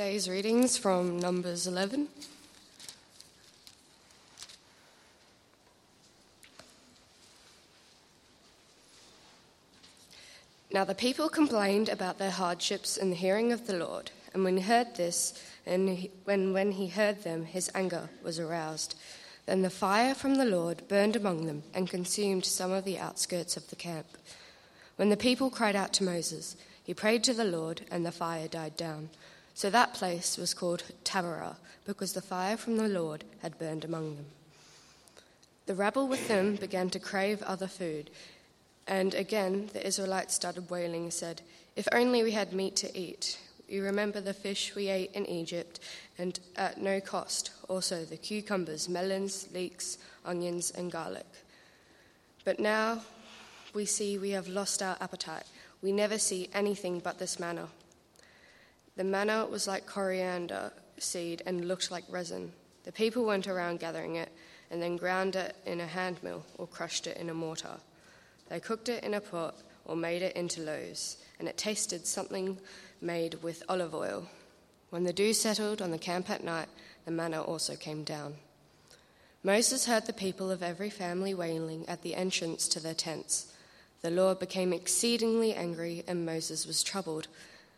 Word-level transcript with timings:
Today's 0.00 0.30
readings 0.30 0.78
from 0.78 1.18
Numbers 1.18 1.66
11. 1.66 2.08
Now 10.72 10.84
the 10.84 10.94
people 10.94 11.28
complained 11.28 11.90
about 11.90 12.16
their 12.16 12.30
hardships 12.30 12.96
in 12.96 13.10
the 13.10 13.14
hearing 13.14 13.52
of 13.52 13.66
the 13.66 13.76
Lord, 13.76 14.10
and 14.32 14.42
when 14.42 14.56
he 14.56 14.62
heard 14.62 14.96
this, 14.96 15.34
and 15.66 15.90
he, 15.90 16.10
when, 16.24 16.54
when 16.54 16.72
he 16.72 16.86
heard 16.86 17.22
them, 17.22 17.44
his 17.44 17.70
anger 17.74 18.08
was 18.24 18.38
aroused. 18.38 18.94
Then 19.44 19.60
the 19.60 19.68
fire 19.68 20.14
from 20.14 20.36
the 20.36 20.46
Lord 20.46 20.88
burned 20.88 21.14
among 21.14 21.44
them 21.44 21.62
and 21.74 21.90
consumed 21.90 22.46
some 22.46 22.72
of 22.72 22.86
the 22.86 22.98
outskirts 22.98 23.58
of 23.58 23.68
the 23.68 23.76
camp. 23.76 24.06
When 24.96 25.10
the 25.10 25.18
people 25.18 25.50
cried 25.50 25.76
out 25.76 25.92
to 25.92 26.04
Moses, 26.04 26.56
he 26.82 26.94
prayed 26.94 27.22
to 27.24 27.34
the 27.34 27.44
Lord, 27.44 27.82
and 27.90 28.06
the 28.06 28.10
fire 28.10 28.48
died 28.48 28.78
down. 28.78 29.10
So 29.60 29.68
that 29.68 29.92
place 29.92 30.38
was 30.38 30.54
called 30.54 30.84
Taberah, 31.04 31.56
because 31.84 32.14
the 32.14 32.22
fire 32.22 32.56
from 32.56 32.78
the 32.78 32.88
Lord 32.88 33.24
had 33.42 33.58
burned 33.58 33.84
among 33.84 34.16
them. 34.16 34.24
The 35.66 35.74
rabble 35.74 36.08
with 36.08 36.28
them 36.28 36.56
began 36.56 36.88
to 36.88 36.98
crave 36.98 37.42
other 37.42 37.66
food. 37.66 38.08
And 38.86 39.12
again, 39.12 39.68
the 39.74 39.86
Israelites 39.86 40.34
started 40.34 40.70
wailing 40.70 41.02
and 41.02 41.12
said, 41.12 41.42
If 41.76 41.86
only 41.92 42.22
we 42.22 42.30
had 42.30 42.54
meat 42.54 42.74
to 42.76 42.98
eat. 42.98 43.38
You 43.68 43.84
remember 43.84 44.22
the 44.22 44.32
fish 44.32 44.74
we 44.74 44.88
ate 44.88 45.12
in 45.12 45.26
Egypt, 45.26 45.78
and 46.16 46.40
at 46.56 46.80
no 46.80 46.98
cost, 46.98 47.50
also 47.68 48.06
the 48.06 48.16
cucumbers, 48.16 48.88
melons, 48.88 49.46
leeks, 49.52 49.98
onions, 50.24 50.70
and 50.70 50.90
garlic. 50.90 51.28
But 52.46 52.60
now 52.60 53.02
we 53.74 53.84
see 53.84 54.16
we 54.16 54.30
have 54.30 54.48
lost 54.48 54.82
our 54.82 54.96
appetite. 55.02 55.44
We 55.82 55.92
never 55.92 56.16
see 56.16 56.48
anything 56.54 57.00
but 57.00 57.18
this 57.18 57.38
manna. 57.38 57.68
The 59.00 59.04
manna 59.04 59.46
was 59.46 59.66
like 59.66 59.86
coriander 59.86 60.70
seed 60.98 61.40
and 61.46 61.66
looked 61.66 61.90
like 61.90 62.04
resin. 62.10 62.52
The 62.84 62.92
people 62.92 63.24
went 63.24 63.48
around 63.48 63.80
gathering 63.80 64.16
it 64.16 64.28
and 64.70 64.82
then 64.82 64.98
ground 64.98 65.36
it 65.36 65.56
in 65.64 65.80
a 65.80 65.86
hand 65.86 66.22
mill 66.22 66.44
or 66.58 66.66
crushed 66.66 67.06
it 67.06 67.16
in 67.16 67.30
a 67.30 67.32
mortar. 67.32 67.78
They 68.50 68.60
cooked 68.60 68.90
it 68.90 69.02
in 69.02 69.14
a 69.14 69.20
pot 69.22 69.56
or 69.86 69.96
made 69.96 70.20
it 70.20 70.36
into 70.36 70.60
loaves, 70.60 71.16
and 71.38 71.48
it 71.48 71.56
tasted 71.56 72.06
something 72.06 72.58
made 73.00 73.42
with 73.42 73.62
olive 73.70 73.94
oil. 73.94 74.28
When 74.90 75.04
the 75.04 75.14
dew 75.14 75.32
settled 75.32 75.80
on 75.80 75.92
the 75.92 75.96
camp 75.96 76.28
at 76.28 76.44
night, 76.44 76.68
the 77.06 77.10
manna 77.10 77.40
also 77.40 77.76
came 77.76 78.04
down. 78.04 78.34
Moses 79.42 79.86
heard 79.86 80.04
the 80.04 80.12
people 80.12 80.50
of 80.50 80.62
every 80.62 80.90
family 80.90 81.32
wailing 81.32 81.88
at 81.88 82.02
the 82.02 82.14
entrance 82.14 82.68
to 82.68 82.80
their 82.80 82.92
tents. 82.92 83.50
The 84.02 84.10
Lord 84.10 84.38
became 84.38 84.74
exceedingly 84.74 85.54
angry, 85.54 86.04
and 86.06 86.26
Moses 86.26 86.66
was 86.66 86.82
troubled. 86.82 87.28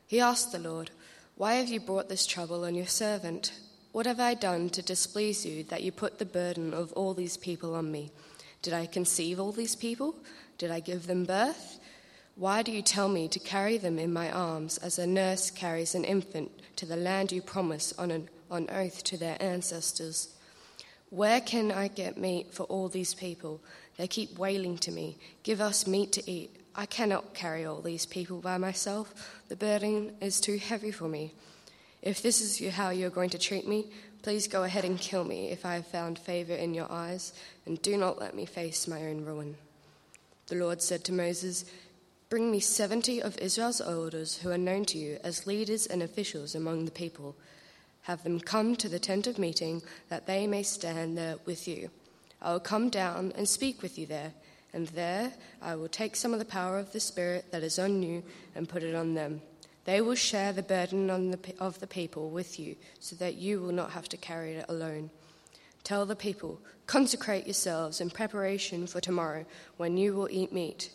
He 0.09 0.19
asked 0.19 0.51
the 0.51 0.59
Lord, 0.59 0.91
Why 1.37 1.55
have 1.55 1.69
you 1.69 1.81
brought 1.81 2.09
this 2.09 2.27
trouble 2.27 2.65
on 2.65 2.75
your 2.75 2.87
servant? 2.87 3.53
What 3.93 4.07
have 4.07 4.21
I 4.21 4.35
done 4.35 4.69
to 4.71 4.83
displease 4.83 5.47
you 5.47 5.65
that 5.65 5.83
you 5.83 5.91
put 5.91 6.19
the 6.19 6.27
burden 6.27 6.75
of 6.75 6.93
all 6.93 7.15
these 7.15 7.37
people 7.37 7.75
on 7.75 7.91
me? 7.91 8.13
Did 8.61 8.75
I 8.75 8.87
conceive 8.87 9.41
all 9.41 9.51
these 9.51 9.75
people? 9.75 10.15
Did 10.59 10.71
I 10.71 10.81
give 10.81 11.07
them 11.07 11.25
birth? 11.25 11.81
Why 12.37 12.63
do 12.63 12.71
you 12.71 12.83
tell 12.83 13.09
me 13.09 13.29
to 13.29 13.39
carry 13.39 13.77
them 13.79 13.99
in 13.99 14.13
my 14.13 14.31
arms 14.31 14.79
as 14.79 14.99
a 14.99 15.07
nurse 15.07 15.51
carries 15.51 15.95
an 15.95 16.05
infant 16.05 16.51
to 16.77 16.87
the 16.87 16.97
land 16.97 17.33
you 17.33 17.43
promised 17.43 17.99
on, 17.99 18.11
an, 18.11 18.29
on 18.51 18.69
oath 18.71 19.03
to 19.05 19.17
their 19.17 19.37
ancestors? 19.41 20.35
Where 21.11 21.41
can 21.41 21.73
I 21.73 21.89
get 21.89 22.17
meat 22.17 22.55
for 22.55 22.65
all 22.65 22.89
these 22.89 23.15
people? 23.15 23.61
They 23.97 24.07
keep 24.07 24.39
wailing 24.39 24.79
to 24.79 24.91
me, 24.91 25.19
Give 25.43 25.61
us 25.61 25.87
meat 25.87 26.13
to 26.13 26.31
eat. 26.31 26.62
I 26.75 26.87
cannot 26.87 27.35
carry 27.35 27.65
all 27.65 27.81
these 27.81 28.07
people 28.07 28.41
by 28.41 28.57
myself. 28.57 29.43
The 29.49 29.57
burden 29.57 30.15
is 30.21 30.41
too 30.41 30.57
heavy 30.57 30.91
for 30.91 31.09
me. 31.09 31.35
If 32.01 32.23
this 32.23 32.41
is 32.41 32.75
how 32.75 32.91
you're 32.91 33.11
going 33.11 33.31
to 33.31 33.39
treat 33.39 33.69
me, 33.69 33.87
please 34.23 34.49
go 34.49 34.63
ahead 34.63 34.85
and 34.85 34.99
kill 34.99 35.25
me 35.25 35.51
if 35.51 35.67
I 35.67 35.75
have 35.75 35.87
found 35.87 36.19
favor 36.19 36.55
in 36.55 36.75
your 36.75 36.91
eyes, 36.91 37.33
and 37.67 37.81
do 37.83 37.97
not 37.97 38.21
let 38.21 38.35
me 38.35 38.47
face 38.47 38.89
my 38.89 39.03
own 39.03 39.25
ruin. 39.25 39.57
The 40.47 40.55
Lord 40.57 40.81
said 40.81 41.05
to 41.05 41.13
Moses, 41.13 41.65
Bring 42.31 42.51
me 42.51 42.61
seventy 42.61 43.21
of 43.21 43.37
Israel's 43.39 43.81
elders 43.83 44.39
who 44.39 44.51
are 44.51 44.59
known 44.59 44.87
to 44.87 44.99
you 44.99 45.19
as 45.23 45.47
leaders 45.47 45.87
and 45.87 46.03
officials 46.03 46.55
among 46.55 46.87
the 46.87 46.91
people. 46.91 47.37
Have 48.03 48.25
them 48.25 48.41
come 48.41 48.75
to 48.77 48.89
the 48.89 48.99
tent 48.99 49.27
of 49.27 49.39
meeting, 49.39 49.83
that 50.09 50.27
they 50.27 50.47
may 50.47 50.63
stand 50.63 51.19
there 51.19 51.37
with 51.45 51.69
you. 51.69 51.91
I 52.41 52.53
will 52.53 52.61
come 52.61 52.89
down 52.89 53.33
and 53.37 53.47
speak 53.47 53.83
with 53.83 53.99
you 53.99 54.07
there, 54.07 54.33
and 54.73 54.89
there 54.89 55.33
I 55.61 55.75
will 55.75 55.89
take 55.89 56.17
some 56.17 56.33
of 56.33 56.39
the 56.39 56.45
power 56.45 56.79
of 56.79 56.93
the 56.93 57.01
Spirit 57.01 57.53
that 57.53 57.63
is 57.63 57.79
on 57.79 58.03
you 58.03 58.23
and 58.55 58.69
put 58.69 58.83
it 58.83 58.95
on 58.95 59.15
them. 59.15 59.43
They 59.85 60.01
will 60.01 60.15
share 60.15 60.53
the 60.53 60.63
burden 60.63 61.09
the, 61.09 61.39
of 61.59 61.81
the 61.81 61.87
people 61.87 62.31
with 62.31 62.59
you, 62.59 62.77
so 63.01 63.17
that 63.17 63.35
you 63.35 63.61
will 63.61 63.73
not 63.73 63.91
have 63.91 64.09
to 64.11 64.17
carry 64.17 64.55
it 64.55 64.67
alone. 64.69 65.11
Tell 65.83 66.07
the 66.07 66.15
people, 66.15 66.61
consecrate 66.87 67.47
yourselves 67.47 68.01
in 68.01 68.11
preparation 68.11 68.87
for 68.87 69.01
tomorrow 69.01 69.45
when 69.77 69.97
you 69.97 70.15
will 70.15 70.29
eat 70.31 70.53
meat. 70.53 70.91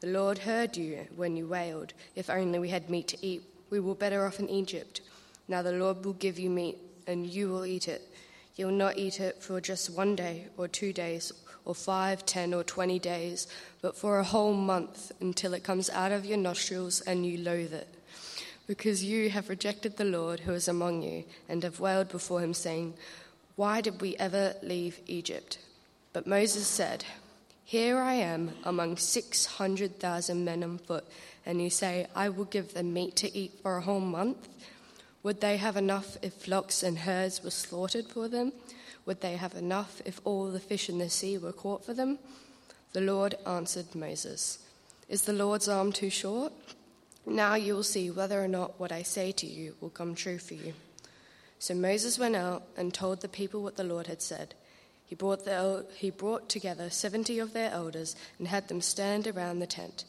The 0.00 0.06
Lord 0.06 0.38
heard 0.38 0.76
you 0.76 1.08
when 1.16 1.36
you 1.36 1.48
wailed, 1.48 1.92
If 2.14 2.30
only 2.30 2.60
we 2.60 2.68
had 2.68 2.88
meat 2.88 3.08
to 3.08 3.26
eat, 3.26 3.42
we 3.68 3.80
were 3.80 3.96
better 3.96 4.24
off 4.24 4.38
in 4.38 4.48
Egypt. 4.48 5.00
Now 5.48 5.62
the 5.62 5.72
Lord 5.72 6.04
will 6.04 6.12
give 6.12 6.38
you 6.38 6.50
meat, 6.50 6.78
and 7.08 7.26
you 7.26 7.48
will 7.48 7.66
eat 7.66 7.88
it. 7.88 8.02
You 8.54 8.66
will 8.66 8.74
not 8.74 8.96
eat 8.96 9.18
it 9.18 9.42
for 9.42 9.60
just 9.60 9.90
one 9.90 10.14
day, 10.14 10.46
or 10.56 10.68
two 10.68 10.92
days, 10.92 11.32
or 11.68 11.74
five, 11.76 12.26
ten, 12.26 12.52
or 12.52 12.64
twenty 12.64 12.98
days, 12.98 13.46
but 13.80 13.96
for 13.96 14.18
a 14.18 14.24
whole 14.24 14.54
month 14.54 15.12
until 15.20 15.54
it 15.54 15.62
comes 15.62 15.88
out 15.90 16.10
of 16.10 16.26
your 16.26 16.38
nostrils 16.38 17.00
and 17.02 17.24
you 17.24 17.38
loathe 17.38 17.72
it. 17.72 17.88
Because 18.66 19.04
you 19.04 19.30
have 19.30 19.48
rejected 19.48 19.96
the 19.96 20.04
Lord 20.04 20.40
who 20.40 20.52
is 20.52 20.66
among 20.66 21.02
you, 21.02 21.24
and 21.48 21.62
have 21.62 21.78
wailed 21.78 22.08
before 22.08 22.40
him, 22.40 22.52
saying, 22.52 22.94
why 23.58 23.80
did 23.80 24.00
we 24.00 24.14
ever 24.18 24.54
leave 24.62 25.00
Egypt? 25.08 25.58
But 26.12 26.28
Moses 26.28 26.64
said, 26.64 27.04
Here 27.64 27.98
I 27.98 28.14
am 28.14 28.52
among 28.62 28.98
600,000 28.98 30.44
men 30.44 30.62
on 30.62 30.78
foot, 30.78 31.04
and 31.44 31.60
you 31.60 31.68
say, 31.68 32.06
I 32.14 32.28
will 32.28 32.44
give 32.44 32.72
them 32.72 32.92
meat 32.94 33.16
to 33.16 33.36
eat 33.36 33.58
for 33.60 33.76
a 33.76 33.80
whole 33.80 33.98
month? 33.98 34.48
Would 35.24 35.40
they 35.40 35.56
have 35.56 35.76
enough 35.76 36.16
if 36.22 36.34
flocks 36.34 36.84
and 36.84 37.00
herds 37.00 37.42
were 37.42 37.50
slaughtered 37.50 38.06
for 38.06 38.28
them? 38.28 38.52
Would 39.08 39.22
they 39.22 39.36
have 39.36 39.54
enough 39.54 40.02
if 40.04 40.20
all 40.22 40.48
the 40.48 40.60
fish 40.60 40.90
in 40.90 40.98
the 40.98 41.08
sea 41.08 41.38
were 41.38 41.50
caught 41.50 41.82
for 41.82 41.94
them? 41.94 42.18
The 42.92 43.00
Lord 43.00 43.36
answered 43.46 43.94
Moses, 43.94 44.58
Is 45.08 45.22
the 45.22 45.32
Lord's 45.32 45.66
arm 45.66 45.92
too 45.92 46.10
short? 46.10 46.52
Now 47.24 47.54
you 47.54 47.72
will 47.72 47.82
see 47.82 48.10
whether 48.10 48.44
or 48.44 48.48
not 48.48 48.78
what 48.78 48.92
I 48.92 49.02
say 49.02 49.32
to 49.32 49.46
you 49.46 49.76
will 49.80 49.88
come 49.88 50.14
true 50.14 50.36
for 50.36 50.52
you. 50.52 50.74
So 51.58 51.74
Moses 51.74 52.18
went 52.18 52.36
out 52.36 52.64
and 52.76 52.92
told 52.92 53.22
the 53.22 53.28
people 53.28 53.62
what 53.62 53.78
the 53.78 53.82
Lord 53.82 54.08
had 54.08 54.20
said. 54.20 54.52
He 55.06 55.14
brought, 55.14 55.46
the, 55.46 55.86
he 55.96 56.10
brought 56.10 56.50
together 56.50 56.90
seventy 56.90 57.38
of 57.38 57.54
their 57.54 57.70
elders 57.70 58.14
and 58.38 58.48
had 58.48 58.68
them 58.68 58.82
stand 58.82 59.26
around 59.26 59.60
the 59.60 59.66
tent. 59.66 60.04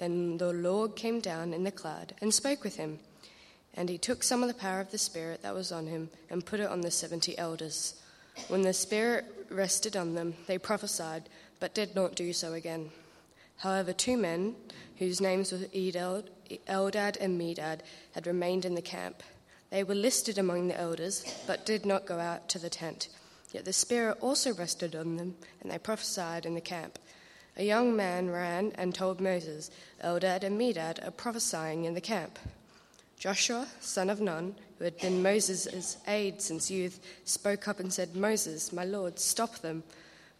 Then 0.00 0.38
the 0.38 0.52
Lord 0.52 0.96
came 0.96 1.20
down 1.20 1.54
in 1.54 1.62
the 1.62 1.70
cloud 1.70 2.16
and 2.20 2.34
spoke 2.34 2.64
with 2.64 2.74
him. 2.74 2.98
And 3.74 3.88
he 3.88 3.96
took 3.96 4.24
some 4.24 4.42
of 4.42 4.48
the 4.48 4.54
power 4.54 4.80
of 4.80 4.90
the 4.90 4.98
Spirit 4.98 5.42
that 5.42 5.54
was 5.54 5.70
on 5.70 5.86
him 5.86 6.10
and 6.28 6.44
put 6.44 6.58
it 6.58 6.68
on 6.68 6.80
the 6.80 6.90
seventy 6.90 7.38
elders. 7.38 7.94
When 8.48 8.62
the 8.62 8.72
Spirit 8.72 9.24
rested 9.50 9.96
on 9.96 10.14
them, 10.14 10.34
they 10.46 10.58
prophesied, 10.58 11.28
but 11.58 11.74
did 11.74 11.94
not 11.94 12.14
do 12.14 12.32
so 12.32 12.52
again. 12.52 12.90
However, 13.58 13.92
two 13.92 14.16
men, 14.16 14.56
whose 14.96 15.20
names 15.20 15.52
were 15.52 15.58
Eldad 15.58 17.16
and 17.20 17.40
Medad, 17.40 17.80
had 18.14 18.26
remained 18.26 18.64
in 18.64 18.74
the 18.74 18.82
camp. 18.82 19.22
They 19.70 19.84
were 19.84 19.94
listed 19.94 20.38
among 20.38 20.68
the 20.68 20.80
elders, 20.80 21.24
but 21.46 21.66
did 21.66 21.84
not 21.84 22.06
go 22.06 22.18
out 22.18 22.48
to 22.50 22.58
the 22.58 22.70
tent. 22.70 23.08
Yet 23.52 23.64
the 23.64 23.72
Spirit 23.72 24.18
also 24.20 24.54
rested 24.54 24.96
on 24.96 25.16
them, 25.16 25.36
and 25.60 25.70
they 25.70 25.78
prophesied 25.78 26.46
in 26.46 26.54
the 26.54 26.60
camp. 26.60 26.98
A 27.56 27.64
young 27.64 27.94
man 27.94 28.30
ran 28.30 28.72
and 28.76 28.94
told 28.94 29.20
Moses, 29.20 29.70
Eldad 30.02 30.44
and 30.44 30.58
Medad 30.58 31.06
are 31.06 31.10
prophesying 31.10 31.84
in 31.84 31.94
the 31.94 32.00
camp. 32.00 32.38
Joshua, 33.20 33.68
son 33.80 34.10
of 34.10 34.20
Nun, 34.20 34.56
who 34.78 34.84
had 34.84 34.98
been 34.98 35.22
Moses' 35.22 35.98
aide 36.08 36.40
since 36.40 36.70
youth, 36.70 36.98
spoke 37.24 37.68
up 37.68 37.78
and 37.78 37.92
said, 37.92 38.16
Moses, 38.16 38.72
my 38.72 38.84
Lord, 38.84 39.18
stop 39.18 39.58
them. 39.58 39.84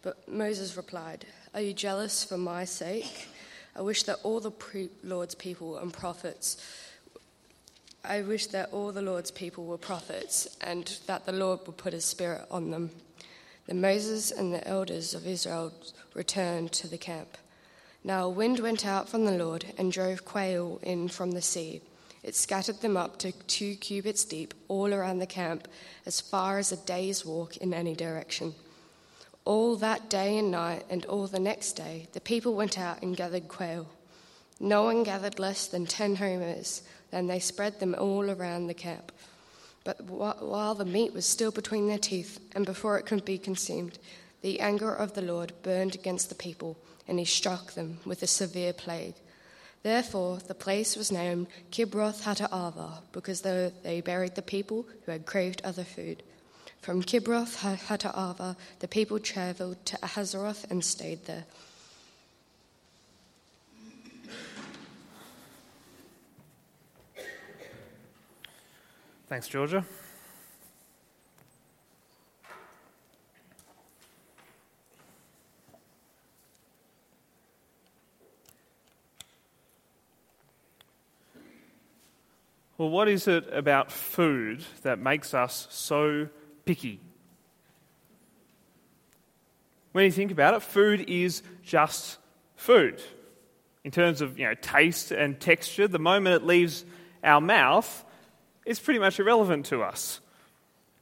But 0.01 0.27
Moses 0.27 0.75
replied, 0.75 1.25
Are 1.53 1.61
you 1.61 1.73
jealous 1.73 2.23
for 2.23 2.37
my 2.37 2.65
sake? 2.65 3.29
I 3.75 3.81
wish 3.81 4.03
that 4.03 4.17
all 4.23 4.39
the 4.39 4.51
pre- 4.51 4.89
Lord's 5.03 5.35
people 5.35 5.77
and 5.77 5.93
prophets 5.93 6.57
I 8.03 8.21
wish 8.21 8.47
that 8.47 8.73
all 8.73 8.91
the 8.91 9.01
Lord's 9.03 9.29
people 9.29 9.65
were 9.65 9.77
prophets 9.77 10.57
and 10.59 10.97
that 11.05 11.27
the 11.27 11.31
Lord 11.31 11.59
would 11.65 11.77
put 11.77 11.93
his 11.93 12.03
spirit 12.03 12.47
on 12.49 12.71
them. 12.71 12.89
Then 13.67 13.79
Moses 13.79 14.31
and 14.31 14.51
the 14.51 14.67
elders 14.67 15.13
of 15.13 15.27
Israel 15.27 15.71
returned 16.15 16.71
to 16.73 16.87
the 16.87 16.97
camp. 16.97 17.37
Now 18.03 18.25
a 18.25 18.29
wind 18.29 18.59
went 18.59 18.87
out 18.87 19.07
from 19.07 19.25
the 19.25 19.37
Lord 19.37 19.65
and 19.77 19.91
drove 19.91 20.25
quail 20.25 20.79
in 20.81 21.09
from 21.09 21.31
the 21.31 21.43
sea. 21.43 21.81
It 22.23 22.35
scattered 22.35 22.81
them 22.81 22.97
up 22.97 23.17
to 23.19 23.31
two 23.31 23.75
cubits 23.75 24.23
deep 24.23 24.53
all 24.67 24.93
around 24.93 25.19
the 25.19 25.25
camp, 25.25 25.67
as 26.05 26.21
far 26.21 26.59
as 26.59 26.71
a 26.71 26.77
day's 26.77 27.25
walk 27.25 27.57
in 27.57 27.73
any 27.73 27.95
direction. 27.95 28.53
All 29.43 29.75
that 29.77 30.09
day 30.09 30.37
and 30.37 30.51
night, 30.51 30.85
and 30.89 31.05
all 31.05 31.27
the 31.27 31.39
next 31.39 31.73
day, 31.73 32.07
the 32.13 32.21
people 32.21 32.53
went 32.53 32.77
out 32.77 33.01
and 33.01 33.17
gathered 33.17 33.47
quail. 33.47 33.87
No 34.59 34.83
one 34.83 35.03
gathered 35.03 35.39
less 35.39 35.65
than 35.65 35.87
ten 35.87 36.15
homers 36.17 36.83
and 37.11 37.29
they 37.29 37.39
spread 37.39 37.79
them 37.79 37.95
all 37.97 38.29
around 38.29 38.67
the 38.67 38.73
camp. 38.73 39.11
But 39.83 40.03
while 40.05 40.75
the 40.75 40.85
meat 40.85 41.13
was 41.13 41.25
still 41.25 41.51
between 41.51 41.87
their 41.87 41.97
teeth, 41.97 42.39
and 42.55 42.65
before 42.65 42.97
it 42.97 43.05
could 43.05 43.25
be 43.25 43.37
consumed, 43.37 43.97
the 44.41 44.59
anger 44.59 44.93
of 44.93 45.13
the 45.13 45.21
Lord 45.21 45.53
burned 45.63 45.95
against 45.95 46.29
the 46.29 46.35
people, 46.35 46.77
and 47.07 47.17
he 47.17 47.25
struck 47.25 47.73
them 47.73 47.99
with 48.05 48.21
a 48.21 48.27
severe 48.27 48.73
plague. 48.73 49.15
Therefore, 49.83 50.37
the 50.47 50.53
place 50.53 50.95
was 50.95 51.11
named 51.11 51.47
Kibroth 51.71 52.21
Hattaavah, 52.21 52.99
because 53.11 53.41
they 53.41 54.01
buried 54.05 54.35
the 54.35 54.41
people 54.41 54.85
who 55.05 55.11
had 55.11 55.25
craved 55.25 55.61
other 55.63 55.83
food. 55.83 56.21
From 56.81 57.01
Kibroth 57.01 57.57
Hattaavah, 57.57 58.55
the 58.79 58.87
people 58.87 59.19
travelled 59.19 59.83
to 59.85 59.97
Hazeroth 59.97 60.69
and 60.69 60.83
stayed 60.83 61.25
there. 61.25 61.45
Thanks, 69.27 69.47
Georgia. 69.47 69.85
Well, 82.81 82.89
what 82.89 83.07
is 83.07 83.27
it 83.27 83.47
about 83.53 83.91
food 83.91 84.63
that 84.81 84.97
makes 84.97 85.35
us 85.35 85.67
so 85.69 86.27
picky? 86.65 86.99
When 89.91 90.03
you 90.03 90.11
think 90.11 90.31
about 90.31 90.55
it, 90.55 90.63
food 90.63 91.07
is 91.07 91.43
just 91.61 92.17
food. 92.55 92.99
In 93.83 93.91
terms 93.91 94.19
of 94.19 94.39
you 94.39 94.47
know, 94.47 94.55
taste 94.55 95.11
and 95.11 95.39
texture, 95.39 95.87
the 95.87 95.99
moment 95.99 96.41
it 96.41 96.47
leaves 96.47 96.83
our 97.23 97.39
mouth, 97.39 98.03
it's 98.65 98.79
pretty 98.79 98.99
much 98.99 99.19
irrelevant 99.19 99.67
to 99.67 99.83
us. 99.83 100.19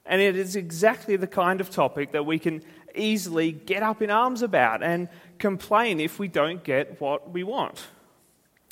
And 0.06 0.22
it 0.22 0.36
is 0.36 0.58
exactly 0.58 1.16
the 1.16 1.28
kind 1.28 1.62
of 1.62 1.70
topic 1.70 2.12
that 2.12 2.26
we 2.26 2.40
can 2.40 2.62
easily 2.94 3.54
get 3.54 3.84
up 3.84 4.02
in 4.02 4.10
arms 4.10 4.42
about 4.42 4.84
and 4.84 5.08
complain 5.38 6.02
if 6.02 6.20
we 6.20 6.28
don't 6.28 6.62
get 6.62 7.00
what 7.00 7.32
we 7.32 7.46
want, 7.46 7.88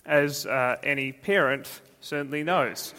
as 0.05 0.45
uh, 0.45 0.75
any 0.83 1.13
parent 1.13 1.69
certainly 2.07 2.43
knows. 2.43 2.93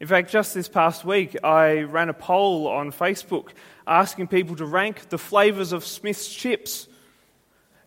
In 0.00 0.06
fact, 0.06 0.30
just 0.30 0.52
this 0.52 0.68
past 0.68 1.04
week, 1.04 1.36
I 1.42 1.82
ran 1.82 2.08
a 2.08 2.14
poll 2.14 2.66
on 2.66 2.92
Facebook 2.92 3.50
asking 3.86 4.26
people 4.28 4.56
to 4.56 4.66
rank 4.66 5.08
the 5.08 5.18
flavours 5.18 5.72
of 5.72 5.86
Smith's 5.86 6.28
chips 6.28 6.88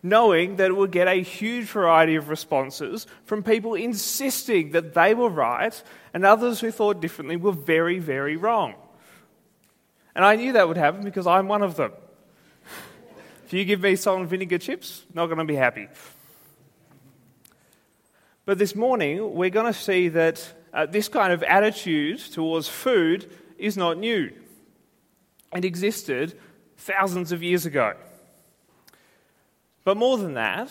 knowing 0.02 0.56
that 0.56 0.70
it 0.70 0.74
would 0.74 0.90
get 0.90 1.06
a 1.08 1.22
huge 1.22 1.66
variety 1.66 2.16
of 2.16 2.30
responses 2.30 3.06
from 3.24 3.42
people 3.42 3.74
insisting 3.74 4.70
that 4.70 4.94
they 4.94 5.14
were 5.14 5.28
right 5.28 5.82
and 6.14 6.24
others 6.24 6.58
who 6.58 6.70
thought 6.70 7.02
differently 7.02 7.36
were 7.36 7.52
very, 7.52 7.98
very 7.98 8.36
wrong. 8.36 8.74
And 10.14 10.24
I 10.24 10.36
knew 10.36 10.54
that 10.54 10.66
would 10.66 10.78
happen 10.78 11.04
because 11.04 11.26
I'm 11.26 11.48
one 11.48 11.62
of 11.62 11.76
them. 11.76 11.92
if 13.44 13.52
you 13.52 13.64
give 13.66 13.82
me 13.82 13.94
salt 13.94 14.20
and 14.20 14.28
vinegar 14.28 14.58
chips, 14.58 15.04
not 15.12 15.26
going 15.26 15.38
to 15.38 15.44
be 15.44 15.54
happy. 15.54 15.88
But 18.50 18.58
this 18.58 18.74
morning, 18.74 19.36
we're 19.36 19.48
going 19.48 19.72
to 19.72 19.78
see 19.78 20.08
that 20.08 20.54
uh, 20.74 20.84
this 20.84 21.06
kind 21.06 21.32
of 21.32 21.44
attitude 21.44 22.18
towards 22.18 22.66
food 22.66 23.30
is 23.56 23.76
not 23.76 23.96
new. 23.96 24.32
It 25.54 25.64
existed 25.64 26.36
thousands 26.76 27.30
of 27.30 27.44
years 27.44 27.64
ago. 27.64 27.94
But 29.84 29.98
more 29.98 30.18
than 30.18 30.34
that, 30.34 30.68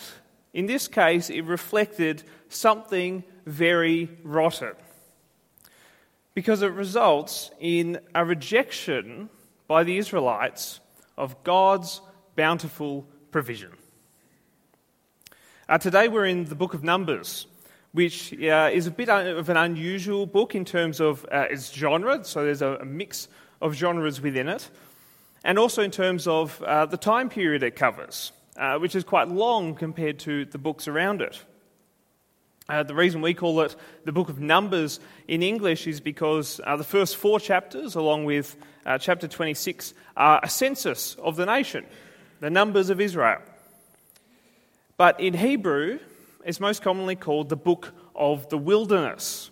in 0.52 0.66
this 0.66 0.88
case, 0.88 1.30
it 1.30 1.40
reflected 1.46 2.22
something 2.50 3.24
very 3.46 4.10
rotten. 4.24 4.74
Because 6.34 6.60
it 6.60 6.72
results 6.72 7.50
in 7.60 7.98
a 8.14 8.26
rejection 8.26 9.30
by 9.68 9.84
the 9.84 9.96
Israelites 9.96 10.80
of 11.16 11.42
God's 11.44 12.02
bountiful 12.36 13.06
provision. 13.30 13.72
Uh, 15.66 15.78
today 15.78 16.08
we're 16.08 16.26
in 16.26 16.44
the 16.44 16.54
book 16.54 16.74
of 16.74 16.84
Numbers, 16.84 17.46
which 17.92 18.32
uh, 18.34 18.70
is 18.72 18.86
a 18.86 18.90
bit 18.90 19.08
of 19.08 19.48
an 19.48 19.56
unusual 19.56 20.26
book 20.26 20.54
in 20.54 20.64
terms 20.64 21.00
of 21.00 21.26
uh, 21.32 21.46
its 21.50 21.72
genre, 21.72 22.24
so 22.24 22.44
there's 22.44 22.62
a, 22.62 22.84
mix 22.84 23.28
of 23.60 23.74
genres 23.74 24.20
within 24.20 24.48
it, 24.48 24.70
and 25.44 25.58
also 25.58 25.82
in 25.82 25.90
terms 25.90 26.26
of 26.26 26.62
uh, 26.62 26.86
the 26.86 26.96
time 26.96 27.28
period 27.28 27.62
it 27.62 27.76
covers 27.76 28.32
uh, 28.60 28.78
which 28.78 28.94
is 28.94 29.02
quite 29.02 29.28
long 29.28 29.74
compared 29.74 30.18
to 30.20 30.44
the 30.44 30.58
books 30.58 30.86
around 30.86 31.22
it. 31.22 31.42
Uh, 32.68 32.82
the 32.82 32.94
reason 32.94 33.20
we 33.20 33.34
call 33.34 33.60
it 33.62 33.74
the 34.04 34.12
book 34.12 34.28
of 34.28 34.38
Numbers 34.38 35.00
in 35.26 35.42
English 35.42 35.86
is 35.86 35.98
because 35.98 36.60
uh, 36.64 36.76
the 36.76 36.84
first 36.84 37.16
four 37.16 37.40
chapters, 37.40 37.94
along 37.94 38.26
with 38.26 38.56
uh, 38.86 38.98
chapter 38.98 39.26
26, 39.26 39.94
are 40.16 40.40
a 40.42 40.48
census 40.48 41.14
of 41.16 41.36
the 41.36 41.46
nation, 41.46 41.84
the 42.40 42.50
numbers 42.50 42.90
of 42.90 43.00
Israel. 43.00 43.40
But 44.96 45.18
in 45.18 45.34
Hebrew, 45.34 45.98
it's 46.44 46.60
most 46.60 46.82
commonly 46.82 47.16
called 47.16 47.48
the 47.48 47.56
book 47.56 47.92
of 48.14 48.48
the 48.48 48.58
wilderness 48.58 49.50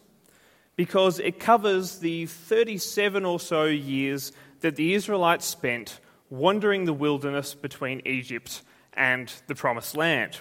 because 0.76 1.18
it 1.18 1.40
covers 1.40 1.98
the 1.98 2.26
37 2.26 3.24
or 3.24 3.40
so 3.40 3.64
years 3.64 4.32
that 4.60 4.76
the 4.76 4.94
Israelites 4.94 5.44
spent 5.44 6.00
wandering 6.30 6.84
the 6.84 6.92
wilderness 6.92 7.54
between 7.54 8.00
Egypt 8.04 8.62
and 8.94 9.32
the 9.46 9.54
promised 9.54 9.96
land. 9.96 10.38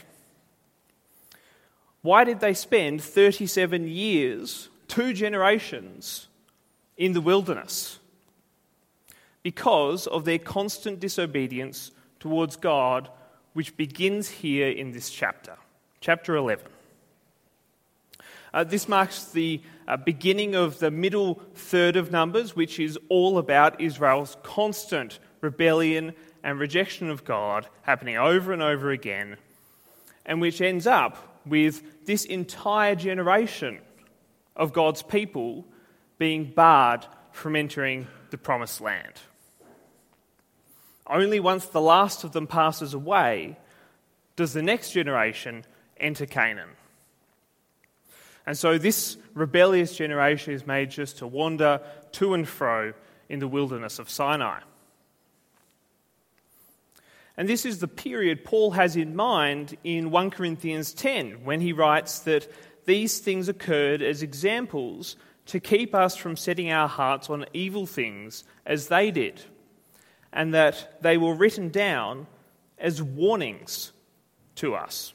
Why 2.01 2.23
did 2.23 2.39
they 2.39 2.53
spend 2.53 3.01
37 3.01 3.87
years, 3.87 4.69
two 4.87 5.13
generations, 5.13 6.27
in 6.95 7.13
the 7.13 7.21
wilderness? 7.21 7.99
Because 9.43 10.07
of 10.07 10.25
their 10.25 10.39
constant 10.39 10.99
disobedience 10.99 11.91
towards 12.19 12.55
God, 12.55 13.09
which 13.53 13.75
begins 13.75 14.29
here 14.29 14.69
in 14.69 14.91
this 14.91 15.09
chapter, 15.09 15.57
chapter 16.01 16.35
11. 16.35 16.65
Uh, 18.53 18.63
this 18.63 18.87
marks 18.87 19.25
the 19.25 19.61
uh, 19.87 19.97
beginning 19.97 20.55
of 20.55 20.79
the 20.79 20.91
middle 20.91 21.41
third 21.53 21.95
of 21.95 22.11
Numbers, 22.11 22.55
which 22.55 22.79
is 22.79 22.97
all 23.09 23.37
about 23.37 23.81
Israel's 23.81 24.37
constant 24.43 25.19
rebellion 25.41 26.13
and 26.43 26.59
rejection 26.59 27.09
of 27.09 27.25
God 27.25 27.67
happening 27.81 28.17
over 28.17 28.53
and 28.53 28.61
over 28.61 28.91
again, 28.91 29.37
and 30.25 30.41
which 30.41 30.61
ends 30.61 30.87
up 30.87 31.41
with 31.45 32.05
this 32.05 32.25
entire 32.25 32.95
generation 32.95 33.79
of 34.55 34.73
God's 34.73 35.01
people 35.01 35.65
being 36.17 36.45
barred 36.45 37.05
from 37.31 37.55
entering 37.55 38.07
the 38.31 38.37
promised 38.37 38.81
land. 38.81 39.13
Only 41.05 41.39
once 41.39 41.65
the 41.67 41.81
last 41.81 42.23
of 42.23 42.33
them 42.33 42.47
passes 42.47 42.93
away 42.93 43.57
does 44.35 44.53
the 44.53 44.61
next 44.61 44.91
generation 44.91 45.65
enter 45.99 46.25
Canaan. 46.25 46.69
And 48.45 48.57
so 48.57 48.77
this 48.77 49.17
rebellious 49.33 49.95
generation 49.95 50.53
is 50.53 50.65
made 50.65 50.89
just 50.89 51.17
to 51.17 51.27
wander 51.27 51.81
to 52.13 52.33
and 52.33 52.47
fro 52.47 52.93
in 53.27 53.39
the 53.39 53.47
wilderness 53.47 53.99
of 53.99 54.09
Sinai. 54.09 54.59
And 57.35 57.47
this 57.47 57.65
is 57.65 57.79
the 57.79 57.87
period 57.87 58.43
Paul 58.43 58.71
has 58.71 58.95
in 58.95 59.15
mind 59.15 59.77
in 59.83 60.09
1 60.09 60.31
Corinthians 60.31 60.93
10 60.93 61.43
when 61.43 61.61
he 61.61 61.71
writes 61.73 62.19
that 62.19 62.51
these 62.85 63.19
things 63.19 63.47
occurred 63.49 64.01
as 64.01 64.23
examples 64.23 65.17
to 65.47 65.59
keep 65.59 65.93
us 65.93 66.15
from 66.15 66.35
setting 66.35 66.71
our 66.71 66.87
hearts 66.87 67.29
on 67.29 67.45
evil 67.53 67.85
things 67.85 68.43
as 68.65 68.87
they 68.87 69.11
did, 69.11 69.41
and 70.33 70.53
that 70.53 71.01
they 71.01 71.17
were 71.17 71.35
written 71.35 71.69
down 71.69 72.27
as 72.77 73.01
warnings 73.01 73.91
to 74.55 74.73
us. 74.75 75.13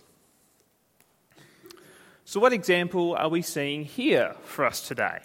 So, 2.32 2.40
what 2.40 2.54
example 2.54 3.14
are 3.14 3.28
we 3.28 3.42
seeing 3.42 3.84
here 3.84 4.34
for 4.44 4.64
us 4.64 4.88
today? 4.88 5.18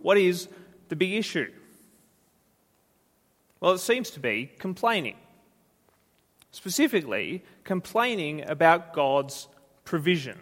What 0.00 0.16
is 0.16 0.48
the 0.88 0.96
big 0.96 1.12
issue? 1.12 1.52
Well, 3.60 3.72
it 3.72 3.80
seems 3.80 4.08
to 4.12 4.20
be 4.20 4.50
complaining 4.58 5.16
specifically 6.50 7.44
complaining 7.62 8.42
about 8.48 8.94
God's 8.94 9.48
provision. 9.84 10.38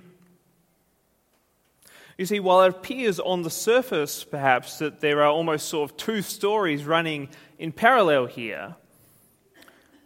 You 2.17 2.27
see, 2.27 2.39
while 2.39 2.63
it 2.63 2.69
appears 2.69 3.19
on 3.19 3.43
the 3.43 3.51
surface, 3.51 4.23
perhaps, 4.23 4.79
that 4.79 5.01
there 5.01 5.21
are 5.25 5.33
almost 5.33 5.69
sort 5.69 5.91
of 5.91 5.97
two 5.97 6.23
stories 6.23 6.85
running 6.85 7.29
in 7.59 7.73
parallel 7.73 8.27
here, 8.27 8.77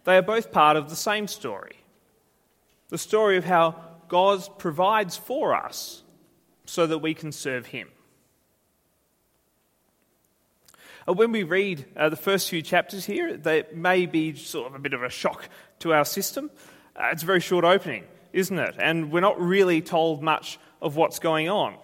they 0.05 0.17
are 0.17 0.23
both 0.23 0.51
part 0.51 0.75
of 0.75 0.89
the 0.89 0.95
same 0.95 1.27
story. 1.27 1.75
The 2.89 2.97
story 2.97 3.37
of 3.37 3.45
how 3.45 3.90
God 4.11 4.45
provides 4.59 5.15
for 5.15 5.55
us 5.55 6.03
so 6.65 6.85
that 6.85 6.97
we 6.97 7.13
can 7.13 7.31
serve 7.31 7.67
Him. 7.67 7.87
Uh, 11.07 11.13
when 11.13 11.31
we 11.31 11.43
read 11.43 11.85
uh, 11.95 12.09
the 12.09 12.17
first 12.17 12.49
few 12.49 12.61
chapters 12.61 13.05
here, 13.05 13.37
they 13.37 13.63
may 13.73 14.05
be 14.05 14.35
sort 14.35 14.67
of 14.67 14.75
a 14.75 14.79
bit 14.79 14.93
of 14.93 15.01
a 15.01 15.09
shock 15.09 15.47
to 15.79 15.93
our 15.93 16.03
system. 16.03 16.51
Uh, 16.93 17.07
it's 17.13 17.23
a 17.23 17.25
very 17.25 17.39
short 17.39 17.63
opening, 17.63 18.03
isn't 18.33 18.59
it? 18.59 18.75
And 18.79 19.13
we're 19.13 19.21
not 19.21 19.39
really 19.39 19.81
told 19.81 20.21
much 20.21 20.59
of 20.81 20.97
what's 20.97 21.19
going 21.19 21.47
on. 21.47 21.77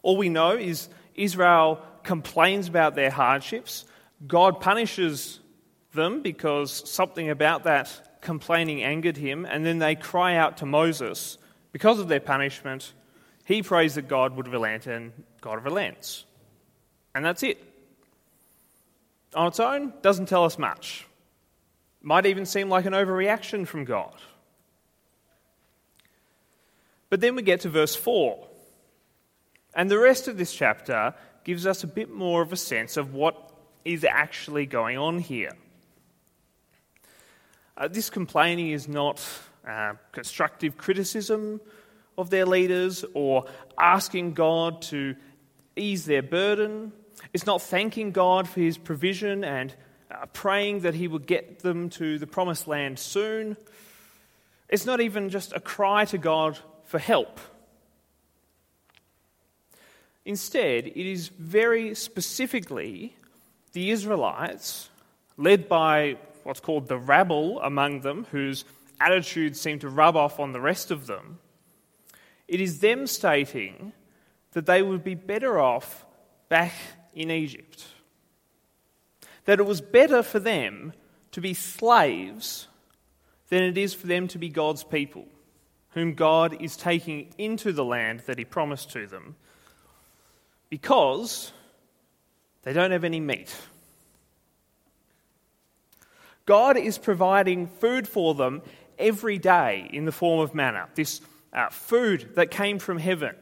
All 0.00 0.16
we 0.16 0.30
know 0.30 0.52
is 0.52 0.88
Israel 1.14 1.82
complains 2.04 2.68
about 2.68 2.94
their 2.94 3.10
hardships. 3.10 3.84
God 4.26 4.62
punishes 4.62 5.40
them 5.92 6.22
because 6.22 6.90
something 6.90 7.28
about 7.28 7.64
that 7.64 8.11
complaining 8.22 8.82
angered 8.82 9.18
him, 9.18 9.44
and 9.44 9.66
then 9.66 9.78
they 9.78 9.94
cry 9.94 10.36
out 10.36 10.56
to 10.58 10.66
Moses 10.66 11.36
because 11.72 11.98
of 11.98 12.08
their 12.08 12.20
punishment. 12.20 12.94
He 13.44 13.62
prays 13.62 13.96
that 13.96 14.08
God 14.08 14.36
would 14.36 14.48
relent, 14.48 14.86
and 14.86 15.12
God 15.42 15.62
relents. 15.62 16.24
And 17.14 17.24
that's 17.24 17.42
it. 17.42 17.62
On 19.34 19.48
its 19.48 19.60
own, 19.60 19.92
doesn't 20.00 20.26
tell 20.26 20.44
us 20.44 20.58
much. 20.58 21.06
Might 22.00 22.26
even 22.26 22.46
seem 22.46 22.68
like 22.68 22.86
an 22.86 22.94
overreaction 22.94 23.66
from 23.66 23.84
God. 23.84 24.14
But 27.10 27.20
then 27.20 27.34
we 27.34 27.42
get 27.42 27.60
to 27.60 27.68
verse 27.68 27.94
4. 27.94 28.48
And 29.74 29.90
the 29.90 29.98
rest 29.98 30.28
of 30.28 30.38
this 30.38 30.52
chapter 30.54 31.14
gives 31.44 31.66
us 31.66 31.84
a 31.84 31.86
bit 31.86 32.10
more 32.10 32.42
of 32.42 32.52
a 32.52 32.56
sense 32.56 32.96
of 32.96 33.14
what 33.14 33.52
is 33.84 34.04
actually 34.04 34.66
going 34.66 34.96
on 34.96 35.18
here. 35.18 35.52
Uh, 37.74 37.88
this 37.88 38.10
complaining 38.10 38.70
is 38.70 38.86
not 38.86 39.26
uh, 39.66 39.94
constructive 40.12 40.76
criticism 40.76 41.58
of 42.18 42.28
their 42.28 42.44
leaders 42.44 43.02
or 43.14 43.46
asking 43.78 44.34
God 44.34 44.82
to 44.82 45.16
ease 45.74 46.04
their 46.04 46.22
burden. 46.22 46.92
It's 47.32 47.46
not 47.46 47.62
thanking 47.62 48.12
God 48.12 48.46
for 48.46 48.60
his 48.60 48.76
provision 48.76 49.42
and 49.42 49.74
uh, 50.10 50.26
praying 50.34 50.80
that 50.80 50.94
he 50.94 51.08
would 51.08 51.26
get 51.26 51.60
them 51.60 51.88
to 51.90 52.18
the 52.18 52.26
promised 52.26 52.68
land 52.68 52.98
soon. 52.98 53.56
It's 54.68 54.84
not 54.84 55.00
even 55.00 55.30
just 55.30 55.54
a 55.54 55.60
cry 55.60 56.04
to 56.06 56.18
God 56.18 56.58
for 56.84 56.98
help. 56.98 57.40
Instead, 60.26 60.88
it 60.88 61.10
is 61.10 61.28
very 61.28 61.94
specifically 61.94 63.16
the 63.72 63.90
Israelites, 63.90 64.90
led 65.38 65.70
by 65.70 66.18
what's 66.44 66.60
called 66.60 66.88
the 66.88 66.98
rabble 66.98 67.60
among 67.60 68.00
them, 68.00 68.26
whose 68.30 68.64
attitudes 69.00 69.60
seem 69.60 69.78
to 69.80 69.88
rub 69.88 70.16
off 70.16 70.38
on 70.38 70.52
the 70.52 70.60
rest 70.60 70.90
of 70.90 71.06
them, 71.06 71.38
it 72.48 72.60
is 72.60 72.80
them 72.80 73.06
stating 73.06 73.92
that 74.52 74.66
they 74.66 74.82
would 74.82 75.02
be 75.02 75.14
better 75.14 75.58
off 75.58 76.04
back 76.48 76.74
in 77.14 77.30
Egypt. 77.30 77.86
That 79.44 79.58
it 79.58 79.66
was 79.66 79.80
better 79.80 80.22
for 80.22 80.38
them 80.38 80.92
to 81.32 81.40
be 81.40 81.54
slaves 81.54 82.68
than 83.48 83.62
it 83.62 83.76
is 83.76 83.94
for 83.94 84.06
them 84.06 84.28
to 84.28 84.38
be 84.38 84.48
God's 84.48 84.84
people, 84.84 85.26
whom 85.90 86.14
God 86.14 86.60
is 86.60 86.76
taking 86.76 87.32
into 87.38 87.72
the 87.72 87.84
land 87.84 88.20
that 88.26 88.38
He 88.38 88.44
promised 88.44 88.90
to 88.92 89.06
them, 89.06 89.36
because 90.68 91.52
they 92.62 92.72
don't 92.72 92.92
have 92.92 93.04
any 93.04 93.20
meat. 93.20 93.54
God 96.46 96.76
is 96.76 96.98
providing 96.98 97.66
food 97.66 98.08
for 98.08 98.34
them 98.34 98.62
every 98.98 99.38
day 99.38 99.88
in 99.92 100.04
the 100.04 100.12
form 100.12 100.40
of 100.40 100.54
manna, 100.54 100.88
this 100.94 101.20
uh, 101.52 101.68
food 101.68 102.30
that 102.34 102.50
came 102.50 102.78
from 102.78 102.98
heaven, 102.98 103.34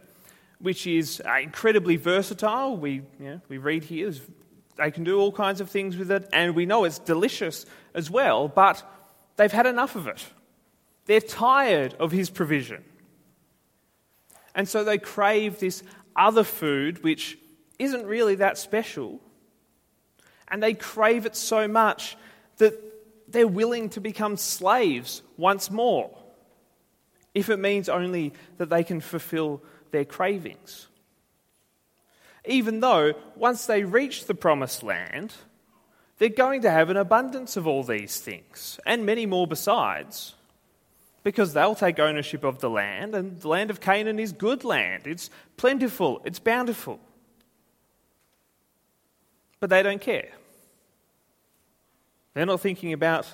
which 0.59 0.87
is 0.87 1.23
uh, 1.25 1.39
incredibly 1.39 1.97
versatile. 1.97 2.77
We, 2.77 2.93
you 2.93 3.05
know, 3.19 3.41
we 3.49 3.59
read 3.59 3.85
here, 3.85 4.13
they 4.77 4.91
can 4.91 5.05
do 5.05 5.19
all 5.19 5.33
kinds 5.33 5.61
of 5.61 5.71
things 5.71 5.97
with 5.97 6.11
it, 6.11 6.29
and 6.33 6.55
we 6.55 6.67
know 6.67 6.85
it's 6.85 6.99
delicious 6.99 7.67
as 7.95 8.11
well, 8.11 8.49
but 8.49 8.83
they've 9.37 9.53
had 9.53 9.67
enough 9.67 9.97
of 9.97 10.07
it. 10.07 10.25
They're 11.07 11.21
tired 11.21 11.95
of 11.95 12.13
his 12.13 12.31
provision. 12.31 12.85
And 14.55 14.69
so 14.69 14.85
they 14.85 14.99
crave 14.99 15.59
this 15.59 15.83
other 16.17 16.45
food, 16.45 17.03
which 17.03 17.39
isn't 17.79 18.05
really 18.05 18.37
that 18.37 18.59
special. 18.59 19.21
And 20.49 20.63
they 20.63 20.75
crave 20.75 21.27
it 21.27 21.37
so 21.37 21.67
much 21.69 22.17
that 22.59 22.90
they're 23.33 23.47
willing 23.47 23.89
to 23.91 24.01
become 24.01 24.37
slaves 24.37 25.23
once 25.37 25.71
more, 25.71 26.17
if 27.35 27.49
it 27.49 27.59
means 27.59 27.89
only 27.89 28.33
that 28.59 28.71
they 28.71 28.85
can 28.85 29.01
fulfill 29.01 29.63
their 29.91 30.05
cravings. 30.05 30.89
Even 32.45 32.81
though 32.81 33.13
once 33.37 33.67
they 33.67 33.85
reach 33.85 34.27
the 34.27 34.35
promised 34.35 34.83
land, 34.83 35.35
they're 36.19 36.29
going 36.29 36.63
to 36.63 36.71
have 36.71 36.91
an 36.91 36.97
abundance 36.97 37.57
of 37.57 37.67
all 37.67 37.83
these 37.83 38.19
things, 38.19 38.79
and 38.85 39.07
many 39.07 39.27
more 39.27 39.47
besides, 39.47 40.35
because 41.23 41.53
they'll 41.53 41.75
take 41.75 41.99
ownership 41.99 42.45
of 42.45 42.61
the 42.61 42.71
land, 42.71 43.15
and 43.15 43.41
the 43.41 43.49
land 43.49 43.71
of 43.71 43.81
Canaan 43.81 44.19
is 44.19 44.33
good 44.33 44.65
land. 44.65 45.07
It's 45.07 45.31
plentiful, 45.57 46.21
it's 46.25 46.39
bountiful. 46.39 46.99
But 49.61 49.71
they 49.71 49.83
don't 49.83 50.01
care. 50.01 50.31
They're 52.35 52.47
not 52.47 52.61
thinking 52.61 52.93
about 52.93 53.27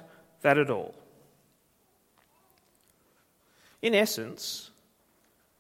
that 0.43 0.59
at 0.59 0.71
all. 0.71 0.95
In 3.83 3.95
essence, 3.95 4.71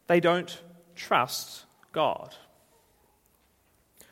they 0.06 0.20
don't 0.20 0.60
trust 0.94 1.64
God. 1.92 2.34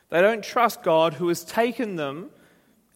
They 0.09 0.21
don't 0.21 0.43
trust 0.43 0.83
God 0.83 1.15
who 1.15 1.27
has 1.29 1.43
taken 1.43 1.95
them 1.95 2.29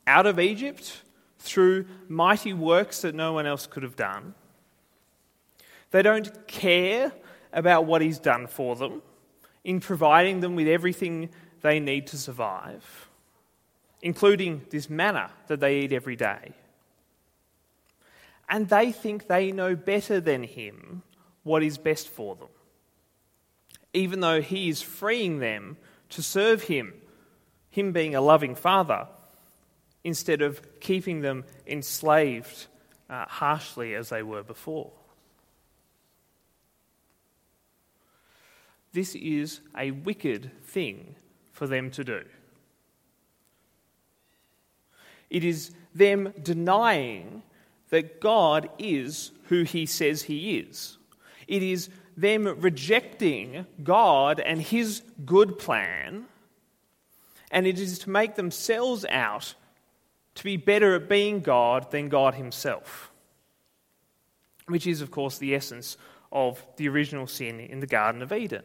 out 0.05 0.25
of 0.25 0.39
Egypt 0.39 1.01
through 1.39 1.85
mighty 2.07 2.53
works 2.53 3.01
that 3.01 3.15
no 3.15 3.33
one 3.33 3.45
else 3.45 3.65
could 3.65 3.83
have 3.83 3.95
done. 3.95 4.35
They 5.91 6.01
don't 6.01 6.47
care 6.47 7.11
about 7.51 7.85
what 7.85 8.01
He's 8.01 8.19
done 8.19 8.47
for 8.47 8.75
them 8.75 9.01
in 9.63 9.79
providing 9.79 10.39
them 10.39 10.55
with 10.55 10.67
everything 10.67 11.29
they 11.61 11.79
need 11.79 12.07
to 12.07 12.17
survive 12.17 13.08
including 14.01 14.65
this 14.69 14.89
manna 14.89 15.31
that 15.47 15.59
they 15.59 15.79
eat 15.79 15.91
every 15.91 16.15
day. 16.15 16.53
And 18.47 18.67
they 18.67 18.91
think 18.91 19.27
they 19.27 19.51
know 19.51 19.75
better 19.75 20.19
than 20.19 20.43
him 20.43 21.03
what 21.43 21.63
is 21.63 21.77
best 21.77 22.07
for 22.07 22.35
them, 22.35 22.47
even 23.93 24.19
though 24.19 24.41
he 24.41 24.69
is 24.69 24.81
freeing 24.81 25.39
them 25.39 25.77
to 26.09 26.23
serve 26.23 26.63
him, 26.63 26.93
him 27.69 27.91
being 27.91 28.15
a 28.15 28.21
loving 28.21 28.55
father, 28.55 29.07
instead 30.03 30.41
of 30.41 30.79
keeping 30.79 31.21
them 31.21 31.43
enslaved 31.67 32.67
uh, 33.09 33.25
harshly 33.27 33.93
as 33.95 34.09
they 34.09 34.23
were 34.23 34.43
before. 34.43 34.91
This 38.91 39.13
is 39.15 39.61
a 39.77 39.91
wicked 39.91 40.51
thing 40.63 41.15
for 41.51 41.67
them 41.67 41.91
to 41.91 42.03
do. 42.03 42.23
It 45.29 45.43
is 45.43 45.71
them 45.93 46.33
denying 46.41 47.43
that 47.89 48.21
God 48.21 48.69
is 48.77 49.31
who 49.45 49.63
he 49.63 49.85
says 49.85 50.23
he 50.23 50.57
is. 50.59 50.97
It 51.47 51.63
is 51.63 51.89
them 52.15 52.45
rejecting 52.59 53.65
God 53.83 54.39
and 54.39 54.61
his 54.61 55.01
good 55.25 55.57
plan, 55.57 56.25
and 57.51 57.65
it 57.65 57.79
is 57.79 57.99
to 57.99 58.09
make 58.09 58.35
themselves 58.35 59.05
out 59.09 59.55
to 60.35 60.43
be 60.43 60.57
better 60.57 60.95
at 60.95 61.09
being 61.09 61.39
God 61.39 61.91
than 61.91 62.09
God 62.09 62.35
himself, 62.35 63.11
which 64.67 64.85
is, 64.85 65.01
of 65.01 65.11
course, 65.11 65.37
the 65.37 65.55
essence 65.55 65.97
of 66.31 66.63
the 66.77 66.87
original 66.87 67.25
sin 67.25 67.59
in 67.59 67.79
the 67.79 67.87
Garden 67.87 68.21
of 68.21 68.31
Eden. 68.31 68.63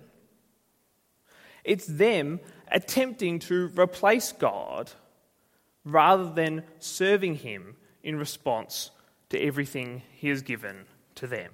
It's 1.65 1.87
them 1.87 2.41
attempting 2.71 3.39
to 3.41 3.69
replace 3.69 4.33
God 4.33 4.91
rather 5.85 6.31
than 6.31 6.65
serving 6.79 7.37
Him 7.37 7.77
in 8.03 8.17
response 8.17 8.91
to 9.31 9.39
everything 9.39 10.03
He 10.13 10.29
has 10.29 10.43
given 10.43 10.85
to 11.17 11.27
them. 11.27 11.51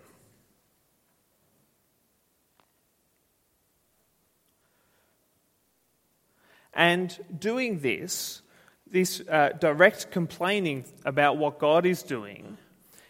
And 6.73 7.19
doing 7.37 7.81
this, 7.81 8.43
this 8.91 9.21
uh, 9.29 9.51
direct 9.59 10.11
complaining 10.11 10.85
about 11.05 11.37
what 11.37 11.59
God 11.59 11.85
is 11.85 12.03
doing, 12.03 12.59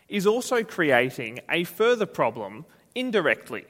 is 0.08 0.26
also 0.26 0.64
creating 0.64 1.40
a 1.48 1.64
further 1.64 2.06
problem 2.06 2.64
indirectly. 2.94 3.64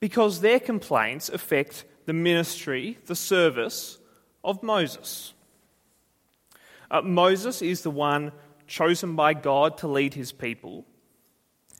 Because 0.00 0.40
their 0.40 0.60
complaints 0.60 1.28
affect 1.28 1.84
the 2.06 2.12
ministry, 2.12 2.98
the 3.06 3.16
service 3.16 3.98
of 4.42 4.62
Moses. 4.62 5.34
Uh, 6.94 7.02
Moses 7.02 7.60
is 7.60 7.80
the 7.80 7.90
one 7.90 8.30
chosen 8.68 9.16
by 9.16 9.34
God 9.34 9.78
to 9.78 9.88
lead 9.88 10.14
his 10.14 10.30
people. 10.30 10.86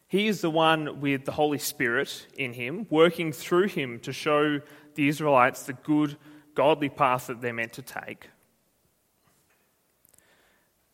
He 0.08 0.26
is 0.26 0.40
the 0.40 0.50
one 0.50 1.00
with 1.00 1.24
the 1.24 1.30
Holy 1.30 1.58
Spirit 1.58 2.26
in 2.36 2.52
him, 2.52 2.88
working 2.90 3.30
through 3.30 3.68
him 3.68 4.00
to 4.00 4.12
show 4.12 4.60
the 4.96 5.06
Israelites 5.06 5.62
the 5.62 5.72
good, 5.72 6.16
godly 6.56 6.88
path 6.88 7.28
that 7.28 7.40
they're 7.40 7.54
meant 7.54 7.74
to 7.74 7.82
take. 7.82 8.28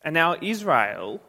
And 0.03 0.13
now 0.13 0.35
Israel 0.39 1.19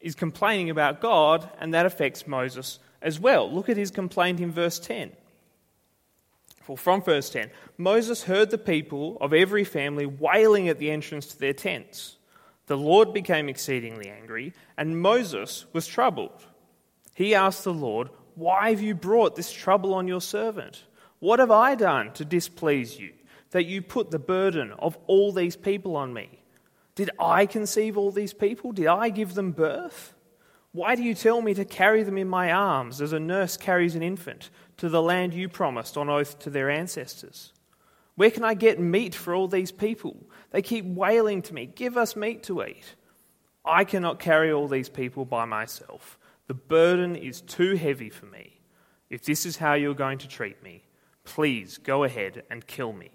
is 0.00 0.14
complaining 0.14 0.70
about 0.70 1.02
God, 1.02 1.50
and 1.60 1.74
that 1.74 1.84
affects 1.84 2.26
Moses 2.26 2.78
as 3.02 3.20
well. 3.20 3.52
Look 3.52 3.68
at 3.68 3.76
his 3.76 3.90
complaint 3.90 4.40
in 4.40 4.50
verse 4.50 4.78
10. 4.78 5.12
Well, 6.66 6.76
from 6.76 7.02
verse 7.02 7.28
10 7.28 7.50
Moses 7.76 8.22
heard 8.22 8.50
the 8.50 8.56
people 8.56 9.18
of 9.20 9.34
every 9.34 9.64
family 9.64 10.06
wailing 10.06 10.70
at 10.70 10.78
the 10.78 10.90
entrance 10.90 11.26
to 11.26 11.38
their 11.38 11.52
tents. 11.52 12.16
The 12.72 12.78
Lord 12.78 13.12
became 13.12 13.50
exceedingly 13.50 14.08
angry, 14.08 14.54
and 14.78 14.98
Moses 14.98 15.66
was 15.74 15.86
troubled. 15.86 16.46
He 17.14 17.34
asked 17.34 17.64
the 17.64 17.74
Lord, 17.74 18.08
Why 18.34 18.70
have 18.70 18.80
you 18.80 18.94
brought 18.94 19.36
this 19.36 19.52
trouble 19.52 19.92
on 19.92 20.08
your 20.08 20.22
servant? 20.22 20.84
What 21.18 21.38
have 21.38 21.50
I 21.50 21.74
done 21.74 22.14
to 22.14 22.24
displease 22.24 22.98
you, 22.98 23.12
that 23.50 23.66
you 23.66 23.82
put 23.82 24.10
the 24.10 24.18
burden 24.18 24.72
of 24.78 24.96
all 25.06 25.32
these 25.32 25.54
people 25.54 25.96
on 25.96 26.14
me? 26.14 26.30
Did 26.94 27.10
I 27.20 27.44
conceive 27.44 27.98
all 27.98 28.10
these 28.10 28.32
people? 28.32 28.72
Did 28.72 28.86
I 28.86 29.10
give 29.10 29.34
them 29.34 29.52
birth? 29.52 30.14
Why 30.72 30.94
do 30.94 31.02
you 31.02 31.12
tell 31.12 31.42
me 31.42 31.52
to 31.52 31.66
carry 31.66 32.02
them 32.04 32.16
in 32.16 32.26
my 32.26 32.50
arms 32.52 33.02
as 33.02 33.12
a 33.12 33.20
nurse 33.20 33.58
carries 33.58 33.96
an 33.96 34.02
infant 34.02 34.48
to 34.78 34.88
the 34.88 35.02
land 35.02 35.34
you 35.34 35.50
promised 35.50 35.98
on 35.98 36.08
oath 36.08 36.38
to 36.38 36.48
their 36.48 36.70
ancestors? 36.70 37.52
Where 38.14 38.30
can 38.30 38.44
I 38.44 38.54
get 38.54 38.80
meat 38.80 39.14
for 39.14 39.34
all 39.34 39.46
these 39.46 39.72
people? 39.72 40.24
They 40.52 40.62
keep 40.62 40.84
wailing 40.84 41.42
to 41.42 41.54
me, 41.54 41.66
Give 41.66 41.96
us 41.96 42.14
meat 42.14 42.44
to 42.44 42.62
eat. 42.62 42.94
I 43.64 43.84
cannot 43.84 44.18
carry 44.18 44.52
all 44.52 44.68
these 44.68 44.88
people 44.88 45.24
by 45.24 45.44
myself. 45.44 46.18
The 46.46 46.54
burden 46.54 47.16
is 47.16 47.40
too 47.40 47.76
heavy 47.76 48.10
for 48.10 48.26
me. 48.26 48.60
If 49.08 49.24
this 49.24 49.46
is 49.46 49.56
how 49.56 49.74
you're 49.74 49.94
going 49.94 50.18
to 50.18 50.28
treat 50.28 50.62
me, 50.62 50.84
please 51.24 51.78
go 51.78 52.04
ahead 52.04 52.42
and 52.50 52.66
kill 52.66 52.92
me, 52.92 53.10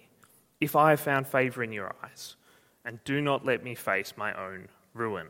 if 0.60 0.76
I 0.76 0.92
have 0.92 1.00
found 1.00 1.28
favor 1.28 1.64
in 1.64 1.72
your 1.72 1.94
eyes, 2.04 2.36
and 2.86 3.04
do 3.04 3.22
not 3.22 3.46
let 3.46 3.64
me 3.64 3.76
face 3.76 4.14
my 4.16 4.34
own 4.34 4.70
ruin. 4.94 5.28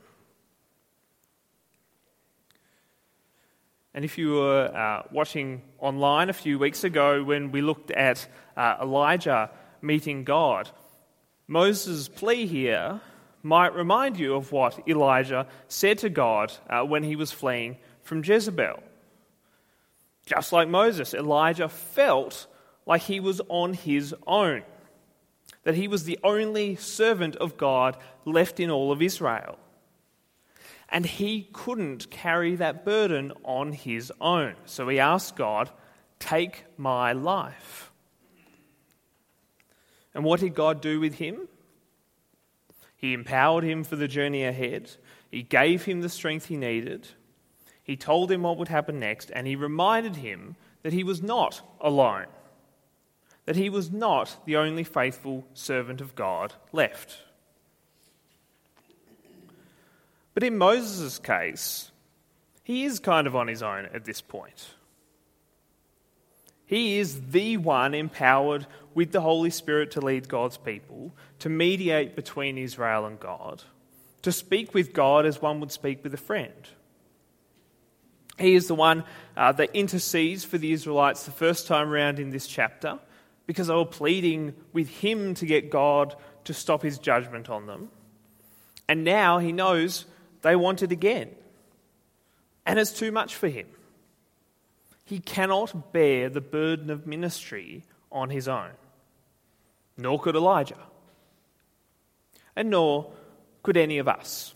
And 3.94 4.06
if 4.06 4.18
you 4.18 4.34
were 4.34 4.72
uh, 4.76 5.08
watching 5.12 5.64
online 5.80 6.30
a 6.30 6.34
few 6.34 6.60
weeks 6.60 6.84
ago 6.84 7.24
when 7.24 7.52
we 7.52 7.62
looked 7.62 7.90
at 7.90 8.28
uh, 8.56 8.76
Elijah 8.82 9.50
meeting 9.82 10.24
God, 10.24 10.70
Moses' 11.48 12.08
plea 12.08 12.46
here 12.46 13.00
might 13.44 13.76
remind 13.76 14.20
you 14.20 14.36
of 14.36 14.52
what 14.52 14.88
Elijah 14.88 15.48
said 15.68 15.98
to 16.00 16.10
God 16.10 16.54
uh, 16.70 16.84
when 16.84 17.04
he 17.04 17.16
was 17.16 17.32
fleeing 17.32 17.78
from 18.02 18.24
Jezebel. 18.24 18.84
Just 20.26 20.52
like 20.52 20.68
Moses, 20.68 21.14
Elijah 21.14 21.70
felt 21.70 22.48
like 22.86 23.04
he 23.04 23.20
was 23.20 23.42
on 23.48 23.74
his 23.74 24.14
own, 24.26 24.64
that 25.64 25.76
he 25.76 25.88
was 25.88 26.04
the 26.04 26.20
only 26.24 26.76
servant 26.76 27.36
of 27.38 27.58
God 27.58 27.98
left 28.26 28.60
in 28.60 28.70
all 28.70 28.92
of 28.92 29.02
Israel 29.02 29.58
and 30.90 31.06
he 31.06 31.50
couldn't 31.54 32.10
carry 32.10 32.56
that 32.56 32.86
burden 32.86 33.34
on 33.44 33.74
his 33.74 34.12
own. 34.22 34.56
So 34.66 34.88
he 34.88 35.00
asked 35.00 35.36
God, 35.36 35.70
Take 36.20 36.64
my 36.78 37.14
life. 37.14 37.87
And 40.18 40.26
what 40.26 40.40
did 40.40 40.56
God 40.56 40.82
do 40.82 41.00
with 41.00 41.14
him? 41.14 41.48
He 42.96 43.14
empowered 43.14 43.64
him 43.64 43.84
for 43.84 43.96
the 43.96 44.08
journey 44.08 44.44
ahead. 44.44 44.90
He 45.30 45.44
gave 45.44 45.86
him 45.86 46.02
the 46.02 46.10
strength 46.10 46.48
he 46.48 46.58
needed. 46.58 47.10
He 47.84 47.96
told 47.96 48.32
him 48.32 48.42
what 48.42 48.58
would 48.58 48.68
happen 48.68 49.00
next, 49.00 49.30
and 49.30 49.46
he 49.46 49.56
reminded 49.56 50.16
him 50.16 50.56
that 50.82 50.92
he 50.92 51.04
was 51.04 51.22
not 51.22 51.62
alone, 51.80 52.26
that 53.46 53.56
he 53.56 53.70
was 53.70 53.92
not 53.92 54.44
the 54.46 54.58
only 54.58 54.84
faithful 54.84 55.46
servant 55.54 56.02
of 56.02 56.16
God 56.16 56.52
left. 56.72 57.22
But 60.34 60.42
in 60.42 60.58
Moses' 60.58 61.20
case, 61.20 61.92
he 62.64 62.86
is 62.86 63.00
kind 63.00 63.28
of 63.28 63.36
on 63.36 63.48
his 63.48 63.62
own 63.62 63.86
at 63.94 64.06
this 64.06 64.22
point. 64.22 64.70
He 66.68 67.00
is 67.00 67.30
the 67.32 67.58
one 67.58 67.94
empowered 67.94 68.68
with 68.94 69.14
the 69.14 69.22
Holy 69.22 69.50
Spirit 69.50 69.92
to 69.92 70.02
lead 70.02 70.28
God's 70.28 70.58
people, 70.58 71.14
to 71.40 71.50
mediate 71.50 72.16
between 72.16 72.58
Israel 72.58 73.06
and 73.06 73.18
God, 73.20 73.64
to 74.22 74.34
speak 74.34 74.74
with 74.74 74.94
God 74.94 75.26
as 75.26 75.42
one 75.42 75.62
would 75.62 75.72
speak 75.72 76.04
with 76.04 76.14
a 76.14 76.18
friend. 76.18 76.68
He 78.38 78.54
is 78.54 78.68
the 78.68 78.76
one 78.76 79.06
uh, 79.38 79.54
that 79.54 79.72
intercedes 79.74 80.44
for 80.44 80.58
the 80.58 80.74
Israelites 80.74 81.24
the 81.24 81.32
first 81.32 81.68
time 81.68 81.90
around 81.90 82.20
in 82.20 82.30
this 82.30 82.46
chapter 82.46 83.00
because 83.48 83.68
they 83.68 83.74
were 83.74 83.86
pleading 83.86 84.54
with 84.74 84.90
him 84.90 85.34
to 85.36 85.46
get 85.46 85.72
God 85.72 86.16
to 86.44 86.54
stop 86.54 86.84
his 86.84 87.00
judgment 87.00 87.50
on 87.50 87.66
them. 87.66 87.90
And 88.90 89.06
now 89.06 89.40
he 89.40 89.54
knows 89.54 90.06
they 90.42 90.56
want 90.56 90.84
it 90.84 90.92
again. 90.92 91.30
And 92.66 92.78
it's 92.78 92.92
too 92.92 93.12
much 93.12 93.36
for 93.36 93.48
him. 93.48 93.68
He 95.08 95.20
cannot 95.20 95.94
bear 95.94 96.28
the 96.28 96.42
burden 96.42 96.90
of 96.90 97.08
ministry 97.08 97.86
on 98.12 98.30
his 98.30 98.50
own. 98.50 98.72
Nor 99.96 100.20
could 100.20 100.36
Elijah. 100.36 100.84
And 102.58 102.70
nor 102.70 103.14
could 103.64 103.78
any 103.78 104.00
of 104.00 104.10
us. 104.10 104.54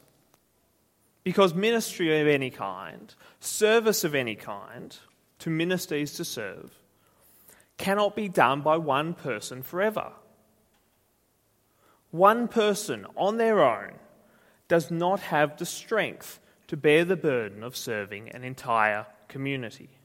Because 1.23 1.53
ministry 1.53 2.19
of 2.19 2.27
any 2.27 2.49
kind, 2.49 3.15
service 3.39 4.03
of 4.03 4.13
any 4.13 4.35
kind, 4.35 4.97
to 5.39 5.49
ministers 5.49 6.15
to 6.15 6.25
serve, 6.25 6.69
cannot 7.77 8.13
be 8.13 8.27
done 8.27 8.59
by 8.59 8.75
one 8.75 9.13
person 9.13 9.63
forever. 9.63 10.11
One 12.09 12.49
person 12.49 13.05
on 13.15 13.37
their 13.37 13.63
own 13.63 13.93
does 14.67 14.91
not 14.91 15.21
have 15.21 15.55
the 15.55 15.65
strength 15.65 16.41
to 16.67 16.75
bear 16.75 17.05
the 17.05 17.15
burden 17.15 17.63
of 17.63 17.77
serving 17.77 18.27
an 18.31 18.43
entire 18.43 19.05
community. 19.29 20.00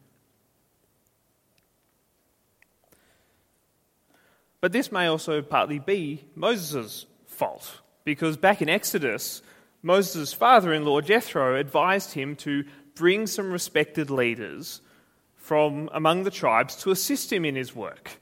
But 4.60 4.72
this 4.72 4.90
may 4.90 5.06
also 5.06 5.42
partly 5.42 5.78
be 5.78 6.24
Moses' 6.34 7.06
fault, 7.26 7.80
because 8.04 8.36
back 8.36 8.62
in 8.62 8.68
Exodus, 8.68 9.42
Moses' 9.82 10.32
father 10.32 10.72
in 10.72 10.84
law 10.84 11.00
Jethro 11.00 11.56
advised 11.56 12.12
him 12.12 12.36
to 12.36 12.64
bring 12.94 13.26
some 13.26 13.52
respected 13.52 14.10
leaders 14.10 14.80
from 15.36 15.88
among 15.92 16.24
the 16.24 16.30
tribes 16.30 16.74
to 16.76 16.90
assist 16.90 17.32
him 17.32 17.44
in 17.44 17.54
his 17.54 17.74
work, 17.74 18.18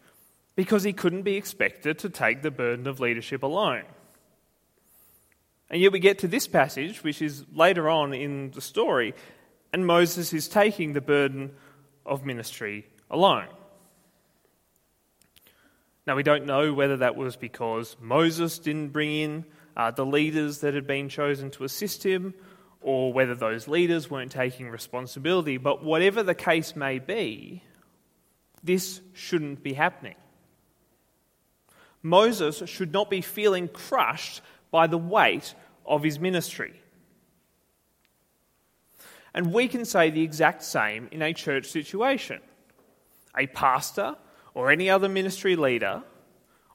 because 0.57 0.83
he 0.83 0.93
couldn't 0.93 1.23
be 1.23 1.37
expected 1.37 1.99
to 2.01 2.11
take 2.11 2.43
the 2.43 2.51
burden 2.51 2.87
of 2.87 3.01
leadership 3.01 3.43
alone. 3.43 3.85
And 5.71 5.81
yet 5.81 5.93
we 5.93 6.01
get 6.01 6.19
to 6.19 6.29
this 6.29 6.47
passage, 6.47 7.03
which 7.03 7.23
is 7.23 7.45
later 7.53 7.89
on 7.89 8.13
in 8.13 8.51
the 8.51 8.61
story, 8.61 9.15
and 9.73 9.87
Moses 9.87 10.33
is 10.33 10.49
taking 10.49 10.93
the 10.93 11.01
burden 11.01 11.53
of 12.05 12.27
ministry 12.27 12.87
alone. 13.11 13.49
Now, 16.07 16.17
we 16.17 16.23
don't 16.23 16.45
know 16.45 16.73
whether 16.75 16.99
that 16.99 17.17
was 17.17 17.37
because 17.37 17.97
Moses 18.01 18.59
didn't 18.59 18.89
bring 18.89 19.15
in 19.15 19.45
uh, 19.77 19.91
the 19.91 20.05
leaders 20.05 20.59
that 20.59 20.75
had 20.75 20.87
been 20.87 21.09
chosen 21.09 21.51
to 21.53 21.65
assist 21.65 22.05
him, 22.05 22.35
or 22.83 23.13
whether 23.13 23.35
those 23.35 23.67
leaders 23.67 24.11
weren't 24.11 24.31
taking 24.31 24.69
responsibility. 24.69 25.57
But 25.57 25.83
whatever 25.83 26.23
the 26.23 26.35
case 26.35 26.77
may 26.77 26.99
be, 26.99 27.63
this 28.63 29.01
shouldn't 29.15 29.63
be 29.63 29.73
happening. 29.73 30.17
Moses 32.03 32.63
should 32.67 32.93
not 32.93 33.09
be 33.09 33.23
feeling 33.23 33.69
crushed 33.69 34.43
by 34.71 34.87
the 34.87 34.99
weight 34.99 35.55
of 35.87 36.03
his 36.03 36.21
ministry. 36.21 36.75
And 39.33 39.53
we 39.53 39.69
can 39.69 39.87
say 39.87 40.11
the 40.11 40.23
exact 40.23 40.63
same 40.63 41.09
in 41.11 41.23
a 41.23 41.33
church 41.33 41.67
situation. 41.67 42.41
A 43.37 43.47
pastor 43.47 44.17
or 44.55 44.71
any 44.71 44.89
other 44.89 45.09
ministry 45.09 45.57
leader, 45.57 46.03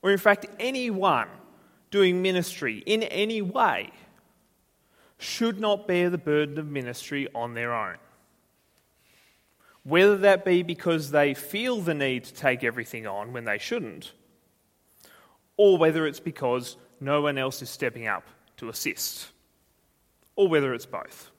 or 0.01 0.11
in 0.11 0.17
fact 0.17 0.45
anyone 0.59 1.27
doing 1.91 2.21
ministry 2.21 2.83
in 2.85 3.03
any 3.03 3.41
way, 3.41 3.89
should 5.17 5.59
not 5.59 5.87
bear 5.87 6.09
the 6.09 6.17
burden 6.17 6.57
of 6.57 6.67
ministry 6.67 7.27
on 7.33 7.53
their 7.53 7.73
own. 7.73 7.95
Whether 9.83 10.17
that 10.17 10.45
be 10.45 10.61
because 10.61 11.11
they 11.11 11.33
feel 11.33 11.81
the 11.81 11.93
need 11.93 12.25
to 12.25 12.33
take 12.33 12.63
everything 12.63 13.07
on 13.07 13.33
when 13.33 13.45
they 13.45 13.57
shouldn't, 13.57 14.11
or 15.57 15.77
whether 15.77 16.05
it's 16.05 16.19
because 16.19 16.77
no 16.99 17.21
one 17.21 17.37
else 17.37 17.61
is 17.61 17.69
stepping 17.69 18.07
up 18.07 18.23
to 18.57 18.69
assist, 18.69 19.29
or 20.35 20.47
whether 20.47 20.73
it's 20.73 20.85
both. 20.85 21.31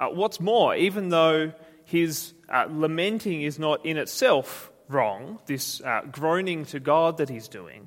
Uh, 0.00 0.08
what's 0.08 0.40
more, 0.40 0.74
even 0.74 1.10
though 1.10 1.52
his 1.84 2.32
uh, 2.48 2.66
lamenting 2.70 3.42
is 3.42 3.58
not 3.58 3.84
in 3.84 3.98
itself 3.98 4.72
wrong, 4.88 5.38
this 5.44 5.82
uh, 5.82 6.00
groaning 6.10 6.64
to 6.64 6.80
God 6.80 7.18
that 7.18 7.28
he's 7.28 7.48
doing, 7.48 7.86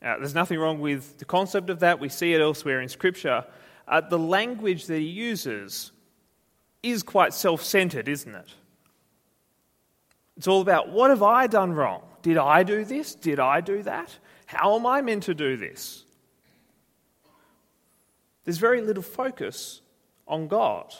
uh, 0.00 0.16
there's 0.18 0.34
nothing 0.34 0.60
wrong 0.60 0.78
with 0.78 1.18
the 1.18 1.24
concept 1.24 1.70
of 1.70 1.80
that. 1.80 1.98
We 1.98 2.08
see 2.08 2.34
it 2.34 2.40
elsewhere 2.40 2.80
in 2.80 2.88
Scripture. 2.88 3.44
Uh, 3.88 4.00
the 4.00 4.18
language 4.18 4.86
that 4.86 4.98
he 4.98 5.06
uses 5.06 5.90
is 6.84 7.02
quite 7.02 7.34
self 7.34 7.64
centered, 7.64 8.08
isn't 8.08 8.34
it? 8.34 8.54
It's 10.36 10.46
all 10.46 10.60
about 10.60 10.90
what 10.90 11.10
have 11.10 11.22
I 11.24 11.48
done 11.48 11.72
wrong? 11.72 12.02
Did 12.22 12.38
I 12.38 12.62
do 12.62 12.84
this? 12.84 13.16
Did 13.16 13.40
I 13.40 13.60
do 13.60 13.82
that? 13.82 14.16
How 14.44 14.76
am 14.76 14.86
I 14.86 15.02
meant 15.02 15.24
to 15.24 15.34
do 15.34 15.56
this? 15.56 16.04
There's 18.44 18.58
very 18.58 18.82
little 18.82 19.02
focus 19.02 19.80
on 20.26 20.48
God. 20.48 20.92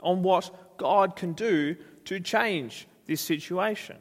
on 0.00 0.22
what 0.22 0.76
God 0.76 1.16
can 1.16 1.32
do 1.32 1.76
to 2.04 2.20
change 2.20 2.86
this 3.06 3.20
situation. 3.20 3.96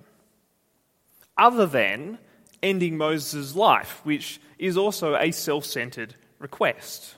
Other 1.38 1.66
than 1.66 2.20
ending 2.62 2.98
Moses' 2.98 3.56
life, 3.56 4.02
which 4.04 4.40
is 4.58 4.78
also 4.78 5.16
a 5.16 5.32
self 5.32 5.66
centered 5.66 6.16
request. 6.40 7.16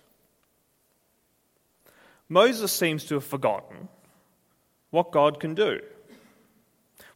Moses 2.30 2.72
seems 2.72 3.06
to 3.06 3.16
have 3.16 3.24
forgotten 3.24 3.88
what 4.90 5.12
God 5.12 5.40
can 5.40 5.56
do, 5.56 5.80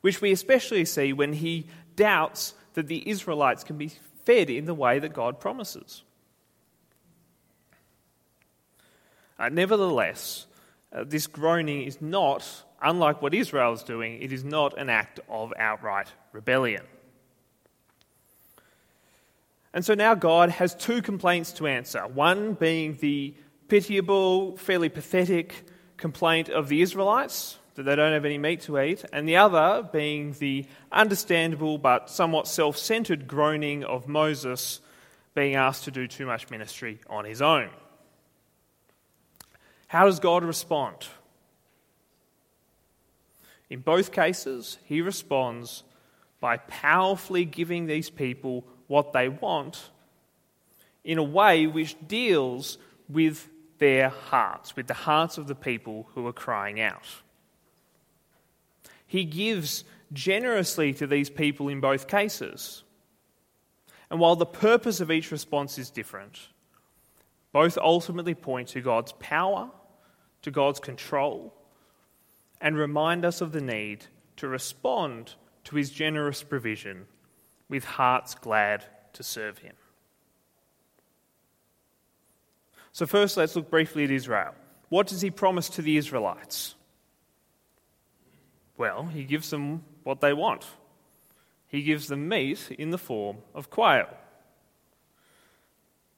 which 0.02 0.22
we 0.22 0.32
especially 0.32 0.86
see 0.86 1.14
when 1.14 1.34
he 1.34 1.68
doubts 1.96 2.54
that 2.74 2.88
the 2.88 3.08
Israelites 3.10 3.64
can 3.64 3.78
be 3.78 3.92
fed 4.26 4.50
in 4.50 4.66
the 4.66 4.74
way 4.74 5.00
that 5.00 5.14
God 5.14 5.40
promises. 5.40 6.04
Uh, 9.42 9.50
nevertheless, 9.50 10.46
uh, 10.94 11.04
this 11.04 11.26
groaning 11.26 11.82
is 11.82 12.00
not, 12.00 12.48
unlike 12.80 13.24
what 13.24 13.34
Israel 13.34 13.74
is 13.74 13.82
doing, 13.82 14.22
it 14.22 14.32
is 14.32 14.44
not 14.44 14.78
an 14.78 14.88
act 14.88 15.20
of 15.28 15.52
outright 15.58 16.08
rebellion. 16.32 16.84
And 19.74 19.84
so 19.84 19.96
now 19.96 20.14
God 20.14 20.52
has 20.52 20.76
two 20.76 21.02
complaints 21.02 21.54
to 21.54 21.66
answer 21.66 22.02
one 22.02 22.54
being 22.54 22.98
the 23.02 23.34
pitiable, 23.68 24.58
fairly 24.58 24.90
pathetic 24.90 25.56
complaint 25.98 26.50
of 26.50 26.68
the 26.68 26.84
Israelites 26.84 27.58
that 27.74 27.84
they 27.84 27.96
don't 27.96 28.14
have 28.14 28.26
any 28.26 28.38
meat 28.38 28.62
to 28.62 28.80
eat, 28.80 29.04
and 29.12 29.28
the 29.28 29.38
other 29.38 29.90
being 29.92 30.34
the 30.34 30.66
understandable 30.92 31.80
but 31.80 32.12
somewhat 32.12 32.48
self 32.48 32.78
centered 32.78 33.26
groaning 33.28 33.84
of 33.86 34.08
Moses 34.08 34.82
being 35.34 35.56
asked 35.56 35.86
to 35.86 35.92
do 35.92 36.06
too 36.06 36.28
much 36.28 36.52
ministry 36.52 37.00
on 37.10 37.26
his 37.26 37.42
own. 37.42 37.72
How 39.92 40.06
does 40.06 40.22
God 40.22 40.46
respond? 40.46 40.96
In 43.70 43.82
both 43.82 44.14
cases, 44.14 44.78
he 44.86 45.02
responds 45.02 45.84
by 46.40 46.56
powerfully 46.56 47.44
giving 47.44 47.88
these 47.88 48.10
people 48.10 48.66
what 48.88 49.12
they 49.12 49.28
want 49.28 49.90
in 51.04 51.18
a 51.18 51.24
way 51.24 51.68
which 51.68 51.98
deals 52.08 52.78
with 53.10 53.50
their 53.80 54.08
hearts, 54.08 54.78
with 54.78 54.88
the 54.88 54.94
hearts 54.94 55.38
of 55.38 55.48
the 55.48 55.56
people 55.56 56.08
who 56.16 56.26
are 56.26 56.32
crying 56.32 56.80
out. 56.80 57.04
He 59.06 59.26
gives 59.26 59.84
generously 60.14 60.94
to 60.94 61.06
these 61.06 61.30
people 61.30 61.68
in 61.68 61.82
both 61.82 62.08
cases. 62.08 62.84
And 64.10 64.22
while 64.22 64.38
the 64.38 64.46
purpose 64.46 65.02
of 65.02 65.12
each 65.12 65.32
response 65.32 65.78
is 65.78 65.90
different, 65.90 66.40
both 67.52 67.78
ultimately 67.78 68.36
point 68.36 68.70
to 68.70 68.80
God's 68.80 69.12
power, 69.20 69.70
to 70.42 70.52
God's 70.52 70.80
control, 70.80 71.54
and 72.60 72.78
remind 72.78 73.26
us 73.26 73.42
of 73.42 73.52
the 73.52 73.62
need 73.62 74.06
to 74.38 74.48
respond 74.48 75.36
to 75.64 75.76
his 75.76 75.90
generous 75.90 76.44
provision 76.44 77.06
with 77.70 77.84
hearts 77.84 78.36
glad 78.36 78.86
to 79.14 79.24
serve 79.24 79.60
him. 79.60 79.76
So, 82.92 83.06
first, 83.06 83.38
let's 83.38 83.56
look 83.56 83.70
briefly 83.70 84.04
at 84.04 84.12
Israel. 84.12 84.54
What 84.90 85.08
does 85.08 85.22
he 85.22 85.32
promise 85.32 85.70
to 85.70 85.82
the 85.82 85.96
Israelites? 85.96 86.76
Well, 88.78 89.06
he 89.06 89.24
gives 89.24 89.50
them 89.50 89.84
what 90.04 90.20
they 90.22 90.34
want. 90.34 90.66
He 91.68 91.84
gives 91.84 92.08
them 92.08 92.28
meat 92.28 92.76
in 92.78 92.90
the 92.90 92.98
form 92.98 93.38
of 93.56 93.70
quail. 93.70 94.08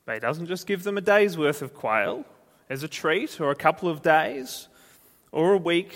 But 0.05 0.15
he 0.15 0.19
doesn't 0.19 0.47
just 0.47 0.65
give 0.65 0.83
them 0.83 0.97
a 0.97 1.01
day's 1.01 1.37
worth 1.37 1.61
of 1.61 1.73
quail 1.73 2.25
as 2.69 2.83
a 2.83 2.87
treat, 2.87 3.39
or 3.39 3.51
a 3.51 3.55
couple 3.55 3.89
of 3.89 4.01
days, 4.01 4.67
or 5.31 5.53
a 5.53 5.57
week. 5.57 5.93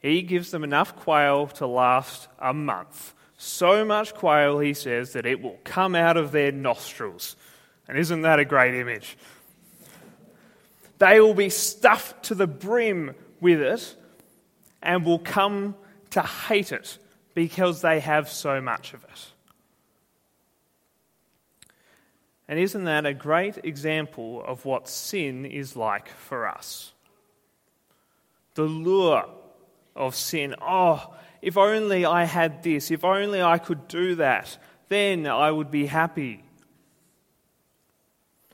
He 0.00 0.22
gives 0.22 0.50
them 0.50 0.64
enough 0.64 0.96
quail 0.96 1.48
to 1.48 1.66
last 1.66 2.28
a 2.38 2.54
month 2.54 3.14
so 3.38 3.84
much 3.84 4.14
quail, 4.14 4.58
he 4.58 4.74
says, 4.74 5.12
that 5.12 5.24
it 5.24 5.40
will 5.40 5.58
come 5.62 5.94
out 5.94 6.16
of 6.16 6.32
their 6.32 6.50
nostrils. 6.50 7.36
And 7.86 7.96
isn't 7.96 8.22
that 8.22 8.40
a 8.40 8.44
great 8.44 8.74
image? 8.74 9.16
They 10.98 11.20
will 11.20 11.34
be 11.34 11.48
stuffed 11.48 12.24
to 12.24 12.34
the 12.34 12.48
brim 12.48 13.14
with 13.40 13.60
it 13.60 13.94
and 14.82 15.06
will 15.06 15.20
come 15.20 15.76
to 16.10 16.20
hate 16.20 16.72
it 16.72 16.98
because 17.34 17.80
they 17.80 18.00
have 18.00 18.28
so 18.28 18.60
much 18.60 18.92
of 18.92 19.04
it. 19.04 19.32
And 22.48 22.58
isn't 22.58 22.84
that 22.84 23.04
a 23.04 23.12
great 23.12 23.58
example 23.62 24.42
of 24.44 24.64
what 24.64 24.88
sin 24.88 25.44
is 25.44 25.76
like 25.76 26.08
for 26.08 26.48
us? 26.48 26.92
The 28.54 28.62
lure 28.62 29.26
of 29.94 30.14
sin. 30.14 30.54
Oh, 30.60 31.14
if 31.42 31.58
only 31.58 32.06
I 32.06 32.24
had 32.24 32.62
this, 32.62 32.90
if 32.90 33.04
only 33.04 33.42
I 33.42 33.58
could 33.58 33.86
do 33.86 34.14
that, 34.14 34.56
then 34.88 35.26
I 35.26 35.50
would 35.50 35.70
be 35.70 35.86
happy. 35.86 36.42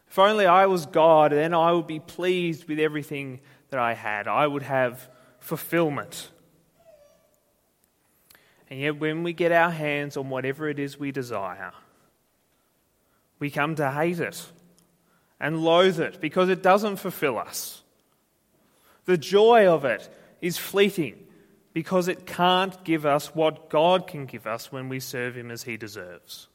If 0.09 0.18
only 0.18 0.46
I 0.46 0.66
was 0.66 0.87
God, 0.87 1.33
then 1.33 1.54
I 1.54 1.72
would 1.72 1.87
be 1.87 2.00
pleased 2.00 2.68
with 2.68 2.78
everything 2.78 3.40
that 3.70 3.80
I 3.80 3.94
had. 3.94 4.28
I 4.28 4.46
would 4.46 4.62
have 4.62 5.09
fulfillment. 5.38 6.30
And 8.70 8.80
yet, 8.80 8.98
when 8.98 9.22
we 9.22 9.33
get 9.33 9.52
our 9.52 9.70
hands 9.70 10.16
on 10.16 10.30
whatever 10.30 10.68
it 10.68 10.78
is 10.78 10.98
we 10.98 11.12
desire, 11.12 11.72
we 13.44 13.50
come 13.50 13.74
to 13.74 13.90
hate 13.90 14.20
it 14.20 14.42
and 15.38 15.62
loathe 15.62 16.00
it 16.00 16.18
because 16.18 16.48
it 16.48 16.62
doesn't 16.62 16.96
fulfill 16.96 17.37
us. 17.37 17.83
The 19.04 19.18
joy 19.18 19.66
of 19.66 19.85
it 19.85 20.09
is 20.40 20.57
fleeting 20.57 21.26
because 21.74 22.09
it 22.09 22.24
can't 22.24 22.83
give 22.85 23.04
us 23.04 23.35
what 23.35 23.68
God 23.68 24.07
can 24.07 24.24
give 24.24 24.46
us 24.46 24.72
when 24.72 24.88
we 24.88 24.98
serve 24.98 25.37
Him 25.37 25.50
as 25.50 25.64
He 25.64 25.76
deserves. 25.76 26.48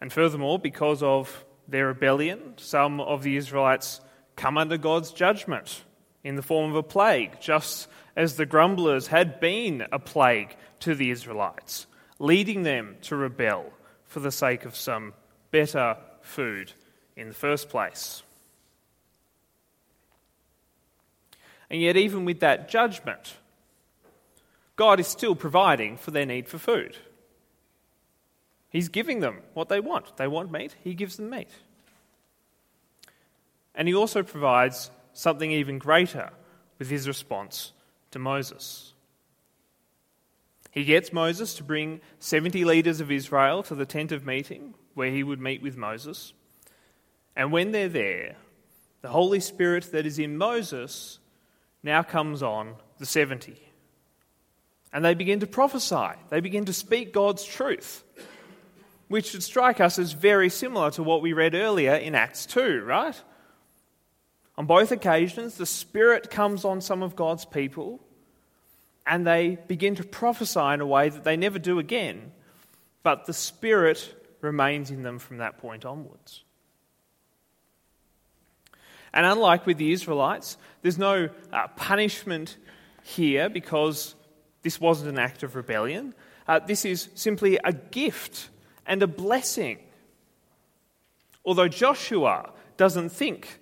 And 0.00 0.12
furthermore, 0.12 0.60
because 0.60 1.02
of 1.02 1.44
their 1.66 1.88
rebellion, 1.88 2.54
some 2.56 3.00
of 3.00 3.24
the 3.24 3.36
Israelites 3.36 4.00
come 4.36 4.56
under 4.56 4.78
God's 4.78 5.10
judgment 5.10 5.82
in 6.22 6.36
the 6.36 6.42
form 6.42 6.70
of 6.70 6.76
a 6.76 6.84
plague, 6.84 7.40
just 7.40 7.88
as 8.14 8.36
the 8.36 8.46
grumblers 8.46 9.08
had 9.08 9.40
been 9.40 9.84
a 9.90 9.98
plague 9.98 10.54
to 10.80 10.94
the 10.94 11.10
Israelites, 11.10 11.86
leading 12.18 12.62
them 12.62 12.96
to 13.02 13.16
rebel 13.16 13.72
for 14.04 14.20
the 14.20 14.32
sake 14.32 14.64
of 14.64 14.76
some 14.76 15.12
better 15.50 15.96
food 16.22 16.72
in 17.16 17.28
the 17.28 17.34
first 17.34 17.68
place. 17.68 18.22
And 21.70 21.80
yet, 21.80 21.96
even 21.96 22.24
with 22.24 22.40
that 22.40 22.68
judgment, 22.68 23.34
God 24.76 25.00
is 25.00 25.06
still 25.06 25.34
providing 25.34 25.96
for 25.96 26.10
their 26.10 26.26
need 26.26 26.48
for 26.48 26.58
food. 26.58 26.96
He's 28.70 28.88
giving 28.88 29.20
them 29.20 29.38
what 29.54 29.68
they 29.68 29.80
want. 29.80 30.16
They 30.16 30.26
want 30.26 30.50
meat, 30.50 30.74
He 30.82 30.94
gives 30.94 31.16
them 31.16 31.30
meat. 31.30 31.50
And 33.74 33.86
He 33.86 33.94
also 33.94 34.22
provides 34.22 34.90
something 35.12 35.50
even 35.50 35.78
greater 35.78 36.30
with 36.78 36.90
His 36.90 37.06
response 37.06 37.72
to 38.10 38.18
Moses. 38.18 38.93
He 40.74 40.82
gets 40.82 41.12
Moses 41.12 41.54
to 41.54 41.62
bring 41.62 42.00
70 42.18 42.64
leaders 42.64 43.00
of 43.00 43.12
Israel 43.12 43.62
to 43.62 43.76
the 43.76 43.86
tent 43.86 44.10
of 44.10 44.26
meeting 44.26 44.74
where 44.94 45.12
he 45.12 45.22
would 45.22 45.40
meet 45.40 45.62
with 45.62 45.76
Moses. 45.76 46.32
And 47.36 47.52
when 47.52 47.70
they're 47.70 47.88
there, 47.88 48.34
the 49.00 49.08
Holy 49.08 49.38
Spirit 49.38 49.92
that 49.92 50.04
is 50.04 50.18
in 50.18 50.36
Moses 50.36 51.20
now 51.84 52.02
comes 52.02 52.42
on 52.42 52.74
the 52.98 53.06
70. 53.06 53.56
And 54.92 55.04
they 55.04 55.14
begin 55.14 55.38
to 55.40 55.46
prophesy, 55.46 56.18
they 56.30 56.40
begin 56.40 56.64
to 56.64 56.72
speak 56.72 57.12
God's 57.12 57.44
truth, 57.44 58.02
which 59.06 59.26
should 59.26 59.44
strike 59.44 59.80
us 59.80 60.00
as 60.00 60.10
very 60.10 60.48
similar 60.48 60.90
to 60.92 61.04
what 61.04 61.22
we 61.22 61.32
read 61.32 61.54
earlier 61.54 61.94
in 61.94 62.16
Acts 62.16 62.46
2, 62.46 62.82
right? 62.84 63.20
On 64.58 64.66
both 64.66 64.90
occasions, 64.90 65.56
the 65.56 65.66
Spirit 65.66 66.30
comes 66.30 66.64
on 66.64 66.80
some 66.80 67.04
of 67.04 67.14
God's 67.14 67.44
people 67.44 68.00
and 69.06 69.26
they 69.26 69.58
begin 69.66 69.94
to 69.96 70.04
prophesy 70.04 70.60
in 70.60 70.80
a 70.80 70.86
way 70.86 71.08
that 71.08 71.24
they 71.24 71.36
never 71.36 71.58
do 71.58 71.78
again, 71.78 72.32
but 73.02 73.26
the 73.26 73.32
Spirit 73.32 74.14
remains 74.40 74.90
in 74.90 75.02
them 75.02 75.18
from 75.18 75.38
that 75.38 75.58
point 75.58 75.84
onwards. 75.84 76.42
And 79.12 79.24
unlike 79.24 79.66
with 79.66 79.78
the 79.78 79.92
Israelites, 79.92 80.56
there's 80.82 80.98
no 80.98 81.28
uh, 81.52 81.68
punishment 81.76 82.56
here 83.04 83.48
because 83.48 84.14
this 84.62 84.80
wasn't 84.80 85.10
an 85.10 85.18
act 85.18 85.42
of 85.42 85.54
rebellion. 85.54 86.14
Uh, 86.48 86.58
this 86.58 86.84
is 86.84 87.08
simply 87.14 87.58
a 87.62 87.72
gift 87.72 88.48
and 88.86 89.02
a 89.02 89.06
blessing. 89.06 89.78
Although 91.44 91.68
Joshua 91.68 92.50
doesn't 92.76 93.10
think 93.10 93.60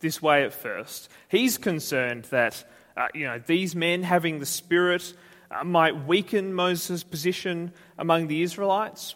this 0.00 0.22
way 0.22 0.44
at 0.44 0.54
first, 0.54 1.10
he's 1.28 1.58
concerned 1.58 2.24
that 2.26 2.64
uh, 2.96 3.08
you 3.14 3.26
know, 3.26 3.40
these 3.44 3.74
men 3.74 4.02
having 4.02 4.38
the 4.38 4.46
Spirit 4.46 5.14
uh, 5.50 5.64
might 5.64 6.06
weaken 6.06 6.54
Moses' 6.54 7.02
position 7.02 7.72
among 7.98 8.28
the 8.28 8.42
Israelites. 8.42 9.14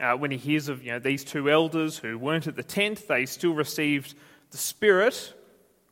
uh, 0.00 0.16
when 0.16 0.30
he 0.30 0.38
hears 0.38 0.68
of 0.68 0.82
you 0.82 0.92
know, 0.92 0.98
these 0.98 1.24
two 1.24 1.50
elders 1.50 1.98
who 1.98 2.18
weren't 2.18 2.46
at 2.46 2.56
the 2.56 2.62
tent, 2.62 3.06
they 3.06 3.26
still 3.26 3.52
received 3.52 4.14
the 4.50 4.58
Spirit, 4.58 5.34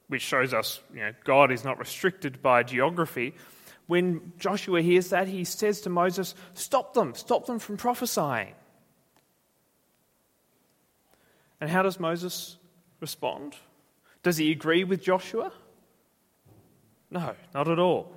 which 0.08 0.22
shows 0.22 0.54
us 0.54 0.80
you 0.94 1.00
know, 1.00 1.12
God 1.24 1.52
is 1.52 1.64
not 1.64 1.78
restricted 1.78 2.42
by 2.42 2.62
geography. 2.62 3.34
When 3.86 4.32
Joshua 4.38 4.82
hears 4.82 5.10
that, 5.10 5.28
he 5.28 5.44
says 5.44 5.82
to 5.82 5.90
Moses, 5.90 6.34
Stop 6.54 6.94
them, 6.94 7.14
stop 7.14 7.46
them 7.46 7.58
from 7.58 7.76
prophesying. 7.76 8.54
And 11.60 11.68
how 11.68 11.82
does 11.82 11.98
Moses 11.98 12.56
respond? 13.00 13.56
Does 14.22 14.36
he 14.36 14.52
agree 14.52 14.84
with 14.84 15.02
Joshua? 15.02 15.52
No, 17.10 17.34
not 17.54 17.68
at 17.68 17.78
all. 17.78 18.12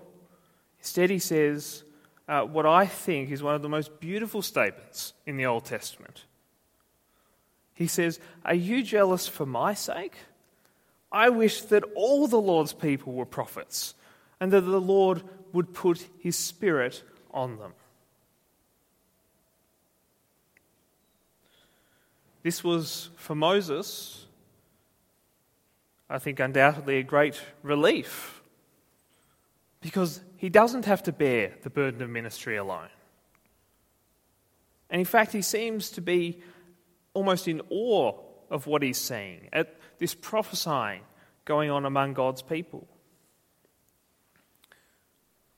Instead, 0.79 1.09
he 1.09 1.19
says 1.19 1.83
uh, 2.27 2.41
what 2.41 2.65
I 2.65 2.85
think 2.85 3.29
is 3.31 3.43
one 3.43 3.55
of 3.55 3.61
the 3.61 3.69
most 3.69 3.99
beautiful 3.99 4.41
statements 4.41 5.13
in 5.25 5.37
the 5.37 5.45
Old 5.45 5.65
Testament. 5.65 6.25
He 7.73 7.87
says, 7.87 8.19
Are 8.45 8.53
you 8.53 8.83
jealous 8.83 9.27
for 9.27 9.45
my 9.45 9.73
sake? 9.73 10.15
I 11.11 11.29
wish 11.29 11.61
that 11.63 11.83
all 11.95 12.27
the 12.27 12.39
Lord's 12.39 12.73
people 12.73 13.13
were 13.13 13.25
prophets 13.25 13.95
and 14.39 14.51
that 14.53 14.61
the 14.61 14.81
Lord 14.81 15.23
would 15.53 15.73
put 15.73 16.07
his 16.19 16.37
spirit 16.37 17.03
on 17.31 17.57
them. 17.57 17.73
This 22.43 22.63
was 22.63 23.09
for 23.17 23.35
Moses, 23.35 24.25
I 26.09 26.17
think, 26.17 26.39
undoubtedly 26.39 26.97
a 26.97 27.03
great 27.03 27.39
relief 27.61 28.40
because 29.81 30.21
he 30.37 30.49
doesn't 30.49 30.85
have 30.85 31.03
to 31.03 31.11
bear 31.11 31.53
the 31.63 31.69
burden 31.69 32.01
of 32.01 32.09
ministry 32.09 32.55
alone. 32.55 32.89
And 34.89 34.99
in 34.99 35.05
fact, 35.05 35.31
he 35.33 35.41
seems 35.41 35.89
to 35.91 36.01
be 36.01 36.41
almost 37.13 37.47
in 37.47 37.61
awe 37.69 38.13
of 38.49 38.67
what 38.67 38.83
he's 38.83 38.97
seeing, 38.97 39.49
at 39.51 39.75
this 39.97 40.13
prophesying 40.13 41.01
going 41.45 41.69
on 41.69 41.85
among 41.85 42.13
God's 42.13 42.41
people. 42.41 42.87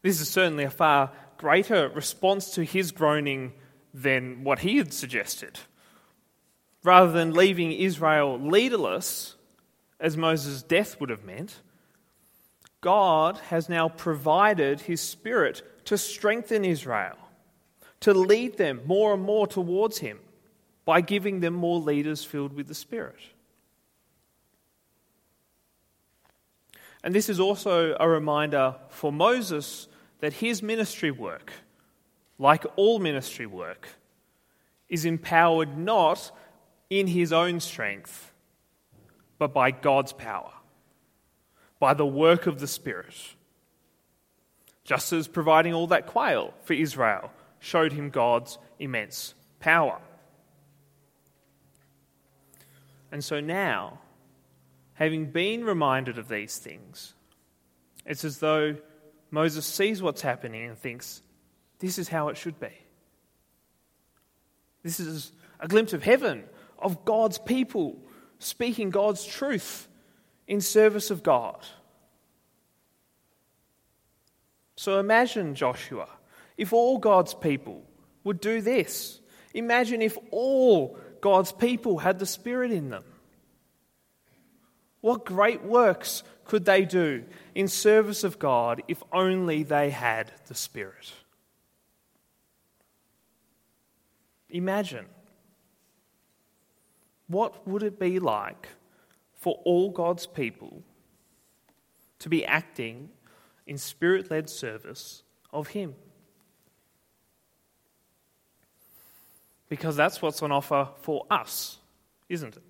This 0.02 0.22
is 0.22 0.30
certainly 0.30 0.64
a 0.64 0.70
far 0.70 1.12
greater 1.38 1.90
response 1.90 2.52
to 2.52 2.64
his 2.64 2.92
groaning 2.92 3.54
than 3.94 4.44
what 4.44 4.60
he 4.60 4.78
had 4.78 4.94
suggested. 4.94 5.60
Rather 6.84 7.12
than 7.12 7.34
leaving 7.34 7.72
Israel 7.72 8.40
leaderless, 8.40 9.36
as 10.00 10.18
Moses' 10.18 10.62
death 10.62 11.00
would 11.00 11.10
have 11.10 11.24
meant, 11.24 11.62
God 12.84 13.38
has 13.50 13.70
now 13.70 13.88
provided 13.88 14.82
his 14.82 15.00
Spirit 15.00 15.64
to 15.86 15.98
strengthen 15.98 16.66
Israel, 16.66 17.18
to 18.02 18.14
lead 18.14 18.58
them 18.58 18.82
more 18.86 19.14
and 19.14 19.24
more 19.24 19.48
towards 19.48 20.00
him 20.00 20.20
by 20.84 21.00
giving 21.00 21.40
them 21.40 21.54
more 21.54 21.80
leaders 21.80 22.26
filled 22.26 22.54
with 22.54 22.68
the 22.68 22.76
Spirit. 22.76 23.20
And 27.06 27.16
this 27.16 27.30
is 27.30 27.40
also 27.40 27.96
a 27.98 28.08
reminder 28.08 28.76
for 28.90 29.14
Moses 29.14 29.88
that 30.20 30.34
his 30.34 30.62
ministry 30.62 31.10
work, 31.10 31.54
like 32.38 32.66
all 32.76 33.00
ministry 33.00 33.46
work, 33.46 33.88
is 34.90 35.06
empowered 35.06 35.78
not 35.78 36.32
in 36.90 37.08
his 37.08 37.32
own 37.32 37.62
strength, 37.62 38.34
but 39.40 39.54
by 39.54 39.72
God's 39.72 40.12
power 40.12 40.52
by 41.84 41.94
the 41.94 42.06
work 42.06 42.48
of 42.48 42.62
the 42.62 42.68
Spirit. 42.68 43.14
Just 44.86 45.12
as 45.12 45.28
providing 45.28 45.74
all 45.74 45.88
that 45.88 46.08
quail 46.08 46.54
for 46.64 46.72
Israel 46.72 47.30
showed 47.60 47.92
him 47.92 48.10
God's 48.10 48.58
immense 48.80 49.34
power. 49.60 50.00
And 53.12 53.22
so 53.22 53.42
now, 53.42 54.00
having 54.94 55.26
been 55.26 55.66
reminded 55.66 56.18
of 56.18 56.30
these 56.30 56.58
things, 56.58 57.16
it's 58.06 58.24
as 58.24 58.38
though 58.38 58.78
Moses 59.30 59.66
sees 59.66 60.02
what's 60.02 60.22
happening 60.22 60.70
and 60.70 60.78
thinks, 60.78 61.22
this 61.80 62.00
is 62.00 62.08
how 62.08 62.30
it 62.30 62.38
should 62.38 62.62
be. 62.62 62.78
This 64.84 65.02
is 65.02 65.34
a 65.60 65.68
glimpse 65.68 65.92
of 65.92 66.02
heaven, 66.02 66.46
of 66.80 67.04
God's 67.04 67.40
people 67.40 67.98
speaking 68.40 68.90
God's 68.90 69.26
truth 69.26 69.90
in 70.54 70.62
service 70.62 71.10
of 71.10 71.24
God. 71.24 71.58
So 74.76 75.00
imagine, 75.00 75.56
Joshua, 75.56 76.08
if 76.58 76.74
all 76.74 77.00
God's 77.00 77.34
people 77.34 77.84
would 78.24 78.40
do 78.40 78.62
this. 78.62 79.20
Imagine 79.56 80.04
if 80.04 80.16
all 80.30 80.96
God's 81.22 81.52
people 81.52 81.98
had 81.98 82.20
the 82.20 82.28
Spirit 82.28 82.72
in 82.72 82.92
them. 82.92 83.04
What 85.02 85.26
great 85.26 85.64
works 85.64 86.22
could 86.46 86.66
they 86.66 86.86
do 86.86 87.24
in 87.56 87.68
service 87.68 88.24
of 88.24 88.38
God 88.38 88.84
if 88.88 89.02
only 89.12 89.64
they 89.64 89.90
had 89.90 90.32
the 90.48 90.56
Spirit? 90.56 91.12
Imagine. 94.52 95.08
What 97.26 97.68
would 97.68 97.82
it 97.82 98.00
be 98.00 98.20
like 98.20 98.70
for 99.44 99.60
all 99.66 99.90
God's 99.90 100.26
people 100.26 100.84
to 102.20 102.30
be 102.30 102.46
acting 102.46 103.10
in 103.68 103.78
spirit 103.78 104.32
led 104.32 104.50
service 104.50 105.22
of 105.52 105.68
Him. 105.68 105.96
Because 109.68 109.98
that's 109.98 110.22
what's 110.22 110.42
on 110.42 110.54
offer 110.54 110.88
for 111.02 111.26
us, 111.30 111.78
isn't 112.30 112.56
it? 112.56 112.64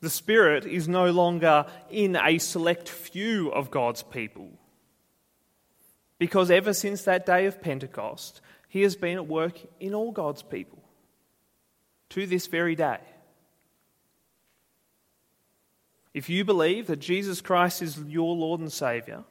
The 0.00 0.10
Spirit 0.10 0.66
is 0.66 0.86
no 0.86 1.10
longer 1.10 1.64
in 1.90 2.14
a 2.14 2.36
select 2.36 2.90
few 2.90 3.50
of 3.50 3.70
God's 3.70 4.02
people. 4.02 4.50
Because 6.18 6.50
ever 6.50 6.74
since 6.74 7.04
that 7.04 7.24
day 7.24 7.46
of 7.46 7.62
Pentecost, 7.62 8.42
He 8.68 8.82
has 8.82 8.96
been 8.96 9.16
at 9.16 9.26
work 9.26 9.58
in 9.78 9.94
all 9.94 10.12
God's 10.12 10.42
people 10.42 10.82
to 12.10 12.26
this 12.26 12.48
very 12.48 12.74
day. 12.74 12.98
If 16.12 16.28
you 16.28 16.44
believe 16.44 16.88
that 16.88 16.98
Jesus 16.98 17.40
Christ 17.40 17.82
is 17.82 17.98
your 17.98 18.34
Lord 18.34 18.60
and 18.60 18.72
Saviour, 18.72 19.24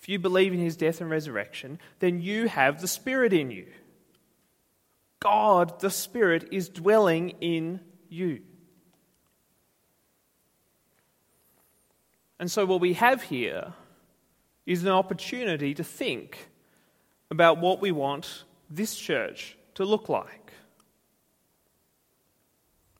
if 0.00 0.08
you 0.08 0.18
believe 0.18 0.52
in 0.52 0.60
his 0.60 0.76
death 0.76 1.00
and 1.00 1.10
resurrection, 1.10 1.78
then 1.98 2.20
you 2.20 2.48
have 2.48 2.80
the 2.80 2.88
Spirit 2.88 3.32
in 3.32 3.50
you. 3.50 3.66
God, 5.20 5.80
the 5.80 5.90
Spirit, 5.90 6.48
is 6.50 6.68
dwelling 6.68 7.30
in 7.40 7.80
you. 8.08 8.40
And 12.40 12.50
so, 12.50 12.66
what 12.66 12.80
we 12.80 12.94
have 12.94 13.22
here 13.22 13.72
is 14.66 14.82
an 14.82 14.88
opportunity 14.88 15.74
to 15.74 15.84
think 15.84 16.48
about 17.30 17.58
what 17.58 17.80
we 17.80 17.92
want 17.92 18.44
this 18.68 18.96
church 18.96 19.56
to 19.74 19.84
look 19.84 20.08
like. 20.08 20.52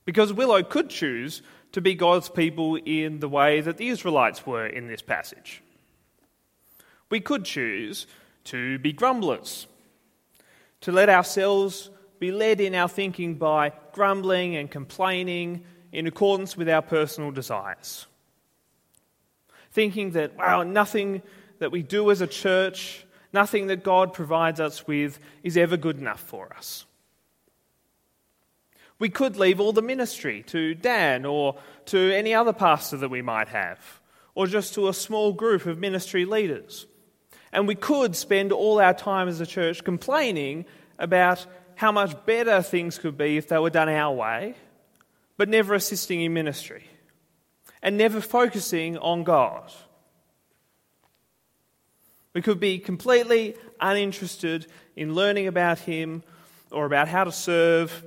Because 0.05 0.33
Willow 0.33 0.62
could 0.62 0.90
choose 0.90 1.42
to 1.72 1.80
be 1.80 1.94
God's 1.94 2.28
people 2.28 2.76
in 2.76 3.20
the 3.20 3.28
way 3.28 3.61
that 3.61 3.78
the 3.78 3.88
Israelites 3.88 4.46
were 4.46 4.66
in 4.66 4.88
this 4.88 5.02
passage. 5.02 5.62
We 7.11 7.20
could 7.20 7.44
choose 7.44 8.06
to 8.44 8.78
be 8.78 8.92
grumblers, 8.92 9.66
to 10.82 10.92
let 10.92 11.08
ourselves 11.08 11.90
be 12.18 12.32
led 12.32 12.61
in 12.61 12.74
our 12.74 12.88
thinking 12.88 13.35
by 13.35 13.72
grumbling 13.92 14.56
and 14.56 14.70
complaining 14.70 15.64
in 15.92 16.06
accordance 16.06 16.56
with 16.56 16.68
our 16.68 16.82
personal 16.82 17.30
desires. 17.30 18.06
Thinking 19.72 20.12
that, 20.12 20.37
wow, 20.37 20.62
nothing 20.62 21.22
that 21.58 21.72
we 21.72 21.82
do 21.82 22.11
as 22.11 22.20
a 22.20 22.26
church, 22.26 23.04
nothing 23.32 23.68
that 23.68 23.82
God 23.82 24.12
provides 24.12 24.61
us 24.61 24.87
with 24.87 25.18
is 25.42 25.56
ever 25.56 25.76
good 25.76 25.98
enough 25.98 26.20
for 26.20 26.52
us. 26.56 26.85
We 29.03 29.09
could 29.09 29.37
leave 29.37 29.59
all 29.59 29.73
the 29.73 29.83
ministry 29.83 30.45
to 30.45 30.77
Dan 30.77 31.25
or 31.25 31.57
to 31.87 31.99
any 32.15 32.35
other 32.35 32.53
pastor 32.53 32.99
that 32.99 33.09
we 33.09 33.21
might 33.21 33.49
have, 33.49 34.01
or 34.37 34.47
just 34.47 34.75
to 34.75 34.87
a 34.87 34.95
small 34.95 35.33
group 35.33 35.67
of 35.67 35.77
ministry 35.77 36.25
leaders. 36.25 36.87
And 37.53 37.67
we 37.67 37.75
could 37.75 38.15
spend 38.15 38.53
all 38.53 38.81
our 38.81 38.95
time 38.95 39.27
as 39.27 39.41
a 39.41 39.45
church 39.45 39.83
complaining 39.83 40.67
about 41.01 41.45
how 41.75 41.91
much 41.91 42.15
better 42.27 42.62
things 42.62 42.97
could 42.97 43.19
be 43.19 43.37
if 43.37 43.49
they 43.49 43.59
were 43.59 43.71
done 43.71 43.88
our 43.88 44.15
way, 44.15 44.55
but 45.37 45.49
never 45.49 45.75
assisting 45.75 46.21
in 46.21 46.33
ministry 46.33 46.85
and 47.83 47.99
never 47.99 48.21
focusing 48.21 48.97
on 48.99 49.25
God. 49.25 49.69
We 52.35 52.41
could 52.41 52.61
be 52.61 52.79
completely 52.79 53.57
uninterested 53.81 54.69
in 54.95 55.17
learning 55.17 55.49
about 55.49 55.81
Him 55.81 56.23
or 56.71 56.87
about 56.87 57.09
how 57.09 57.25
to 57.25 57.33
serve 57.33 58.05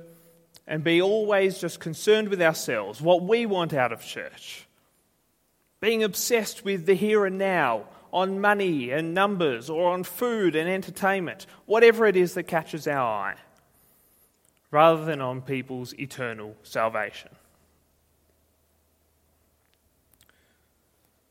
and 0.66 0.82
be 0.82 1.00
always 1.00 1.58
just 1.58 1.80
concerned 1.80 2.28
with 2.28 2.42
ourselves, 2.42 3.00
what 3.00 3.22
we 3.22 3.46
want 3.46 3.72
out 3.72 3.92
of 3.92 4.04
church. 4.04 4.66
Being 5.80 6.02
obsessed 6.02 6.64
with 6.64 6.86
the 6.86 6.94
here 6.94 7.26
and 7.26 7.38
now, 7.38 7.84
on 8.12 8.40
money 8.40 8.90
and 8.90 9.14
numbers, 9.14 9.68
or 9.68 9.92
on 9.92 10.02
food 10.02 10.56
and 10.56 10.68
entertainment, 10.68 11.46
whatever 11.66 12.06
it 12.06 12.16
is 12.16 12.34
that 12.34 12.44
catches 12.44 12.86
our 12.86 13.30
eye. 13.30 13.36
rather 14.70 15.04
than 15.04 15.20
on 15.20 15.40
people's 15.40 15.94
eternal 15.94 16.54
salvation. 16.62 17.30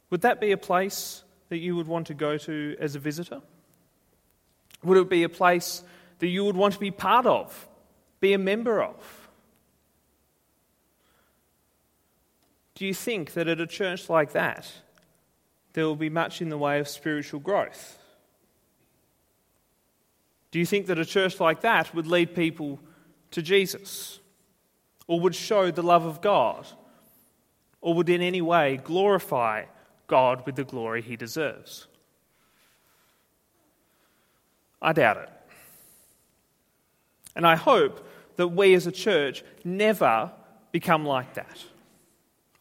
Would 0.09 0.21
that 0.21 0.39
be 0.39 0.51
a 0.51 0.57
place 0.57 1.23
that 1.49 1.57
you 1.57 1.75
would 1.75 1.87
want 1.87 2.07
to 2.07 2.13
go 2.13 2.37
to 2.37 2.75
as 2.79 2.95
a 2.95 2.99
visitor? 2.99 3.41
Would 4.83 4.97
it 4.97 5.09
be 5.09 5.23
a 5.23 5.29
place 5.29 5.83
that 6.19 6.27
you 6.27 6.45
would 6.45 6.55
want 6.55 6.73
to 6.75 6.79
be 6.79 6.91
part 6.91 7.25
of, 7.25 7.67
be 8.19 8.33
a 8.33 8.37
member 8.37 8.81
of? 8.81 9.24
Do 12.75 12.85
you 12.85 12.93
think 12.93 13.33
that 13.33 13.47
at 13.47 13.61
a 13.61 13.67
church 13.67 14.09
like 14.09 14.33
that, 14.33 14.69
there 15.73 15.85
will 15.85 15.95
be 15.95 16.09
much 16.09 16.41
in 16.41 16.49
the 16.49 16.57
way 16.57 16.79
of 16.79 16.87
spiritual 16.87 17.39
growth? 17.39 17.97
Do 20.51 20.59
you 20.59 20.65
think 20.65 20.87
that 20.87 20.99
a 20.99 21.05
church 21.05 21.39
like 21.39 21.61
that 21.61 21.93
would 21.93 22.07
lead 22.07 22.35
people 22.35 22.79
to 23.31 23.41
Jesus? 23.41 24.19
Or 25.07 25.19
would 25.19 25.35
show 25.35 25.71
the 25.71 25.83
love 25.83 26.05
of 26.05 26.21
God? 26.21 26.65
Or 27.81 27.93
would 27.93 28.09
in 28.09 28.21
any 28.21 28.41
way 28.41 28.79
glorify 28.83 29.65
God 30.07 30.45
with 30.45 30.55
the 30.55 30.63
glory 30.63 31.01
he 31.01 31.15
deserves? 31.15 31.87
I 34.81 34.93
doubt 34.93 35.17
it. 35.17 35.29
And 37.35 37.45
I 37.45 37.55
hope 37.55 38.07
that 38.37 38.47
we 38.47 38.73
as 38.73 38.87
a 38.87 38.91
church 38.91 39.43
never 39.63 40.31
become 40.71 41.05
like 41.05 41.33
that. 41.33 41.63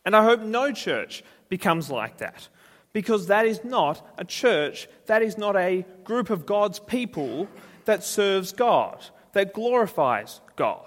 And 0.05 0.15
I 0.15 0.23
hope 0.25 0.41
no 0.41 0.73
church 0.73 1.23
becomes 1.49 1.91
like 1.91 2.19
that. 2.19 2.49
Because 2.93 3.27
that 3.27 3.47
is 3.47 3.65
not 3.65 4.07
a 4.19 4.25
church, 4.25 4.89
that 5.07 5.23
is 5.23 5.37
not 5.37 5.57
a 5.57 5.85
group 6.05 6.31
of 6.31 6.47
God's 6.47 6.79
people 6.79 7.49
that 7.87 8.05
serves 8.05 8.53
God, 8.53 9.05
that 9.33 9.53
glorifies 9.53 10.41
God. 10.57 10.87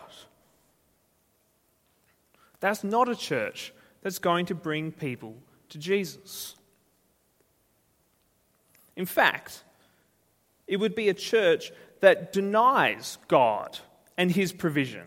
That's 2.59 2.83
not 2.83 3.09
a 3.09 3.15
church 3.15 3.73
that's 4.01 4.19
going 4.19 4.45
to 4.47 4.55
bring 4.55 4.91
people 4.91 5.35
to 5.69 5.77
Jesus. 5.77 6.55
In 8.95 9.05
fact, 9.05 9.63
it 10.65 10.77
would 10.77 10.95
be 10.95 11.09
a 11.09 11.13
church 11.13 11.71
that 11.99 12.33
denies 12.33 13.17
God 13.27 13.79
and 14.17 14.31
his 14.31 14.51
provision. 14.51 15.03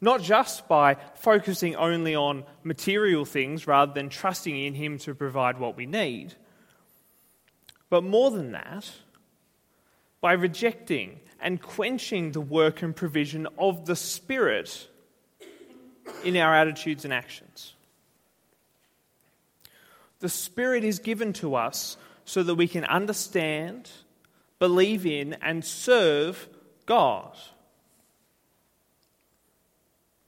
Not 0.00 0.22
just 0.22 0.66
by 0.66 0.96
focusing 1.14 1.76
only 1.76 2.14
on 2.14 2.44
material 2.62 3.24
things 3.24 3.66
rather 3.66 3.92
than 3.92 4.08
trusting 4.08 4.56
in 4.56 4.74
him 4.74 4.98
to 4.98 5.14
provide 5.14 5.58
what 5.58 5.76
we 5.76 5.86
need, 5.86 6.34
but 7.90 8.04
more 8.04 8.30
than 8.30 8.52
that, 8.52 8.90
by 10.20 10.32
rejecting 10.32 11.20
and 11.40 11.60
quenching 11.60 12.32
the 12.32 12.40
work 12.40 12.82
and 12.82 12.94
provision 12.94 13.46
of 13.58 13.86
the 13.86 13.96
Spirit 13.96 14.88
in 16.24 16.36
our 16.36 16.54
attitudes 16.54 17.04
and 17.04 17.12
actions. 17.12 17.74
The 20.20 20.28
Spirit 20.28 20.84
is 20.84 20.98
given 20.98 21.32
to 21.34 21.54
us 21.54 21.96
so 22.24 22.42
that 22.42 22.54
we 22.54 22.68
can 22.68 22.84
understand, 22.84 23.90
believe 24.58 25.06
in, 25.06 25.34
and 25.42 25.64
serve 25.64 26.48
God. 26.86 27.36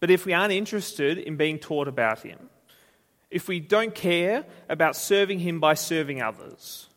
But 0.03 0.11
if 0.11 0.27
we 0.27 0.33
aren't 0.33 0.53
interested 0.53 1.17
in 1.17 1.37
being 1.37 1.61
taught 1.61 1.87
about 1.87 2.23
Him, 2.23 2.51
if 3.31 3.47
we 3.47 3.61
don't 3.61 3.95
care 3.95 4.45
about 4.69 4.97
serving 4.97 5.39
Him 5.39 5.61
by 5.61 5.75
serving 5.75 6.21
others, 6.21 6.89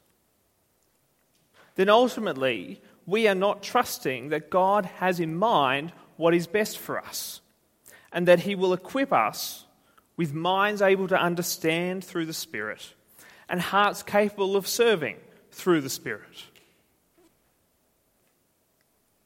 then 1.76 1.88
ultimately 1.88 2.82
we 3.06 3.28
are 3.28 3.36
not 3.36 3.62
trusting 3.62 4.30
that 4.30 4.50
God 4.50 4.86
has 4.86 5.20
in 5.20 5.36
mind 5.36 5.94
what 6.18 6.34
is 6.34 6.48
best 6.48 6.80
for 6.80 6.98
us 6.98 7.41
and 8.12 8.28
that 8.28 8.39
He 8.39 8.56
will 8.56 8.74
equip 8.74 9.13
us 9.13 9.65
with 10.18 10.34
minds 10.34 10.82
able 10.82 11.08
to 11.10 11.22
understand 11.22 12.04
through 12.04 12.26
the 12.26 12.34
Spirit 12.34 12.96
and 13.48 13.62
hearts 13.62 14.02
capable 14.02 14.56
of 14.56 14.65
serving 14.65 15.18
through 15.52 15.82
the 15.82 15.91
Spirit. 15.91 16.46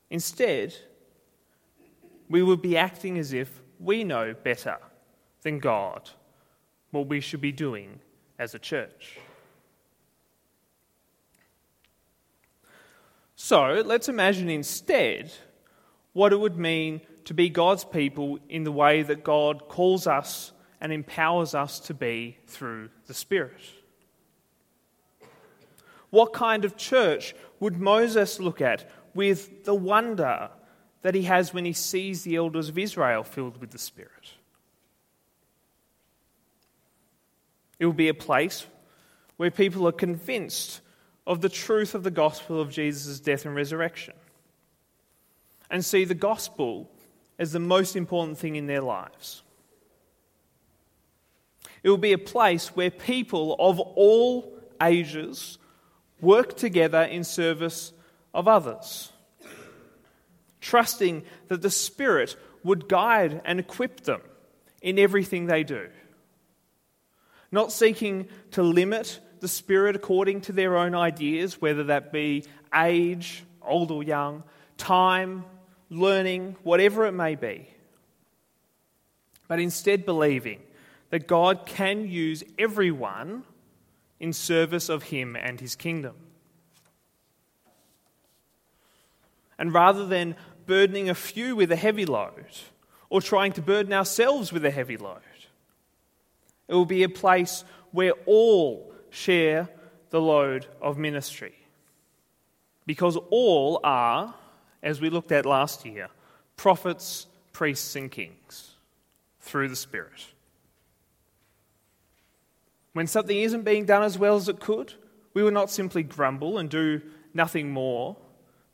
Instead, 0.10 0.76
we 2.28 2.44
would 2.44 2.62
be 2.62 2.76
acting 2.76 3.18
as 3.18 3.32
if 3.32 3.59
we 3.80 4.04
know 4.04 4.34
better 4.34 4.78
than 5.42 5.60
God 5.60 6.10
what 6.92 7.08
we 7.08 7.22
should 7.22 7.42
be 7.42 7.52
doing 7.52 8.00
as 8.38 8.54
a 8.54 8.60
church. 8.60 9.18
So 13.36 13.82
let's 13.86 14.10
imagine 14.10 14.50
instead 14.50 15.32
what 16.14 16.34
it 16.34 16.40
would 16.40 16.58
mean 16.58 17.02
to 17.26 17.34
be 17.34 17.50
God's 17.50 17.86
people 17.86 18.40
in 18.50 18.64
the 18.64 18.72
way 18.72 19.02
that 19.04 19.24
God 19.24 19.68
calls 19.70 20.08
us 20.08 20.52
and 20.82 20.92
empowers 20.92 21.56
us 21.56 21.80
to 21.82 21.94
be 21.94 22.38
through 22.48 22.90
the 23.08 23.14
Spirit. 23.14 23.62
What 26.10 26.34
kind 26.34 26.66
of 26.66 26.76
church 26.76 27.36
would 27.60 27.80
Moses 27.80 28.40
look 28.40 28.62
at 28.62 28.90
with 29.14 29.64
the 29.64 29.76
wonder 29.76 30.50
that 31.02 31.16
he 31.16 31.24
has 31.24 31.54
when 31.54 31.66
he 31.66 31.74
sees 31.74 32.24
the 32.24 32.36
elders 32.36 32.70
of 32.70 32.78
Israel 32.78 33.24
filled 33.24 33.60
with 33.60 33.72
the 33.72 33.78
Spirit? 33.78 34.34
It 37.80 37.86
will 37.86 37.94
be 37.94 38.10
a 38.10 38.14
place 38.14 38.66
where 39.38 39.52
people 39.52 39.88
are 39.88 39.94
convinced 39.94 40.82
of 41.26 41.42
the 41.42 41.50
truth 41.50 41.96
of 41.96 42.04
the 42.04 42.12
gospel 42.12 42.60
of 42.60 42.70
Jesus' 42.70 43.20
death 43.20 43.46
and 43.46 43.56
resurrection 43.56 44.16
and 45.70 45.86
see 45.86 46.04
the 46.04 46.16
gospel 46.16 46.90
as 47.38 47.52
the 47.52 47.60
most 47.60 47.96
important 47.96 48.38
thing 48.38 48.56
in 48.56 48.68
their 48.68 48.82
lives. 48.82 49.44
It 51.84 51.90
will 51.90 51.98
be 51.98 52.14
a 52.14 52.18
place 52.18 52.76
where 52.76 52.92
people 52.92 53.56
of 53.60 53.80
all 53.80 54.54
ages 54.82 55.58
work 56.20 56.58
together 56.58 57.04
in 57.04 57.24
service 57.24 57.94
of 58.34 58.48
others, 58.48 59.12
trusting 60.62 61.24
that 61.48 61.62
the 61.62 61.70
Spirit 61.70 62.36
would 62.64 62.88
guide 62.88 63.42
and 63.46 63.60
equip 63.60 64.02
them 64.02 64.22
in 64.82 65.00
everything 65.00 65.46
they 65.46 65.64
do, 65.64 65.90
not 67.52 67.72
seeking 67.72 68.28
to 68.52 68.64
limit 68.64 69.20
the 69.40 69.48
Spirit 69.48 69.96
according 69.96 70.42
to 70.42 70.52
their 70.52 70.78
own 70.78 70.96
ideas, 70.96 71.62
whether 71.62 71.86
that 71.86 72.12
be 72.12 72.44
age, 72.76 73.44
old 73.62 73.92
or 73.92 74.04
young, 74.04 74.44
time, 74.78 75.46
learning, 75.90 76.56
whatever 76.64 77.06
it 77.06 77.14
may 77.14 77.36
be, 77.36 77.68
but 79.48 79.60
instead 79.60 80.06
believing 80.06 80.62
that 81.10 81.28
God 81.28 81.66
can 81.66 82.08
use 82.08 82.44
everyone 82.58 83.44
in 84.20 84.34
service 84.34 84.90
of 84.90 85.04
Him 85.04 85.36
and 85.36 85.60
His 85.60 85.76
kingdom. 85.76 86.16
And 89.58 89.74
rather 89.74 90.06
than 90.06 90.36
burdening 90.70 91.10
a 91.10 91.16
few 91.16 91.56
with 91.56 91.72
a 91.72 91.76
heavy 91.76 92.06
load 92.06 92.46
or 93.10 93.24
trying 93.24 93.52
to 93.52 93.60
burden 93.60 93.92
ourselves 93.92 94.54
with 94.54 94.64
a 94.64 94.70
heavy 94.70 94.98
load, 94.98 95.18
it 96.68 96.76
will 96.76 96.86
be 96.86 97.02
a 97.02 97.10
place 97.10 97.64
where 97.90 98.14
all 98.28 98.94
share 99.10 99.68
the 100.12 100.22
load 100.22 100.68
of 100.80 100.96
ministry. 101.00 101.56
Because 102.86 103.18
all 103.32 103.80
are, 103.84 104.36
as 104.84 105.02
we 105.02 105.10
looked 105.10 105.32
at 105.32 105.48
last 105.48 105.88
year, 105.88 106.08
prophets, 106.56 107.26
priests, 107.52 107.96
and 107.96 108.12
kings 108.12 108.76
through 109.40 109.70
the 109.70 109.76
Spirit. 109.76 110.24
When 112.94 113.08
something 113.08 113.38
isn't 113.38 113.64
being 113.64 113.86
done 113.86 114.04
as 114.04 114.20
well 114.20 114.36
as 114.36 114.48
it 114.48 114.60
could, 114.60 114.94
we 115.34 115.42
will 115.42 115.50
not 115.50 115.72
simply 115.72 116.04
grumble 116.04 116.60
and 116.60 116.70
do 116.70 117.02
nothing 117.34 117.72
more, 117.72 118.18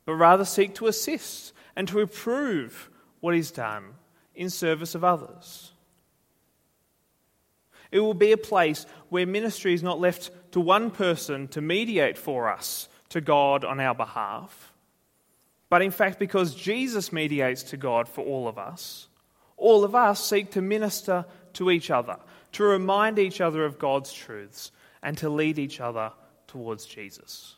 but 0.04 0.16
rather 0.16 0.44
seek 0.44 0.74
to 0.74 0.88
assist 0.88 1.54
and 1.76 1.86
to 1.88 2.00
approve 2.00 2.90
what 3.20 3.34
is 3.34 3.50
done 3.50 3.84
in 4.34 4.50
service 4.50 4.94
of 4.94 5.04
others. 5.04 5.72
It 7.92 8.00
will 8.00 8.14
be 8.14 8.32
a 8.32 8.36
place 8.36 8.84
where 9.10 9.26
ministry 9.26 9.72
is 9.72 9.82
not 9.82 10.00
left 10.00 10.30
to 10.52 10.60
one 10.60 10.90
person 10.90 11.48
to 11.48 11.60
mediate 11.60 12.18
for 12.18 12.50
us 12.50 12.88
to 13.10 13.20
God 13.20 13.64
on 13.64 13.78
our 13.78 13.94
behalf, 13.94 14.72
but 15.68 15.82
in 15.82 15.90
fact, 15.90 16.18
because 16.18 16.54
Jesus 16.54 17.12
mediates 17.12 17.64
to 17.64 17.76
God 17.76 18.08
for 18.08 18.24
all 18.24 18.48
of 18.48 18.58
us, 18.58 19.08
all 19.56 19.84
of 19.84 19.94
us 19.94 20.24
seek 20.24 20.52
to 20.52 20.62
minister 20.62 21.24
to 21.54 21.70
each 21.70 21.90
other, 21.90 22.16
to 22.52 22.64
remind 22.64 23.18
each 23.18 23.40
other 23.40 23.64
of 23.64 23.78
God's 23.78 24.12
truths, 24.12 24.70
and 25.02 25.16
to 25.18 25.28
lead 25.28 25.58
each 25.58 25.80
other 25.80 26.12
towards 26.46 26.84
Jesus. 26.84 27.55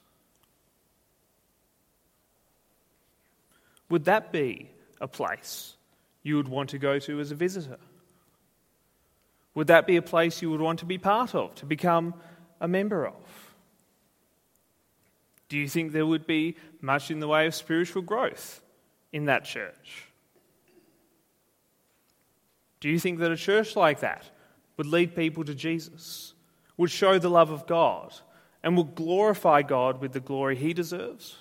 Would 3.90 4.04
that 4.04 4.32
be 4.32 4.70
a 5.00 5.08
place 5.08 5.76
you 6.22 6.36
would 6.36 6.48
want 6.48 6.70
to 6.70 6.78
go 6.78 6.98
to 6.98 7.20
as 7.20 7.30
a 7.30 7.34
visitor? 7.34 7.78
Would 9.54 9.68
that 9.68 9.86
be 9.86 9.96
a 9.96 10.02
place 10.02 10.42
you 10.42 10.50
would 10.50 10.60
want 10.60 10.80
to 10.80 10.84
be 10.84 10.98
part 10.98 11.34
of, 11.34 11.54
to 11.56 11.66
become 11.66 12.14
a 12.60 12.68
member 12.68 13.06
of? 13.06 13.14
Do 15.48 15.56
you 15.56 15.68
think 15.68 15.92
there 15.92 16.06
would 16.06 16.26
be 16.26 16.56
much 16.80 17.10
in 17.10 17.20
the 17.20 17.28
way 17.28 17.46
of 17.46 17.54
spiritual 17.54 18.02
growth 18.02 18.60
in 19.12 19.24
that 19.24 19.44
church? 19.44 20.04
Do 22.80 22.88
you 22.88 22.98
think 22.98 23.18
that 23.18 23.32
a 23.32 23.36
church 23.36 23.74
like 23.74 24.00
that 24.00 24.24
would 24.76 24.86
lead 24.86 25.16
people 25.16 25.44
to 25.44 25.54
Jesus, 25.54 26.34
would 26.76 26.90
show 26.90 27.18
the 27.18 27.30
love 27.30 27.50
of 27.50 27.66
God, 27.66 28.14
and 28.62 28.76
would 28.76 28.94
glorify 28.94 29.62
God 29.62 30.00
with 30.00 30.12
the 30.12 30.20
glory 30.20 30.54
he 30.54 30.72
deserves? 30.72 31.36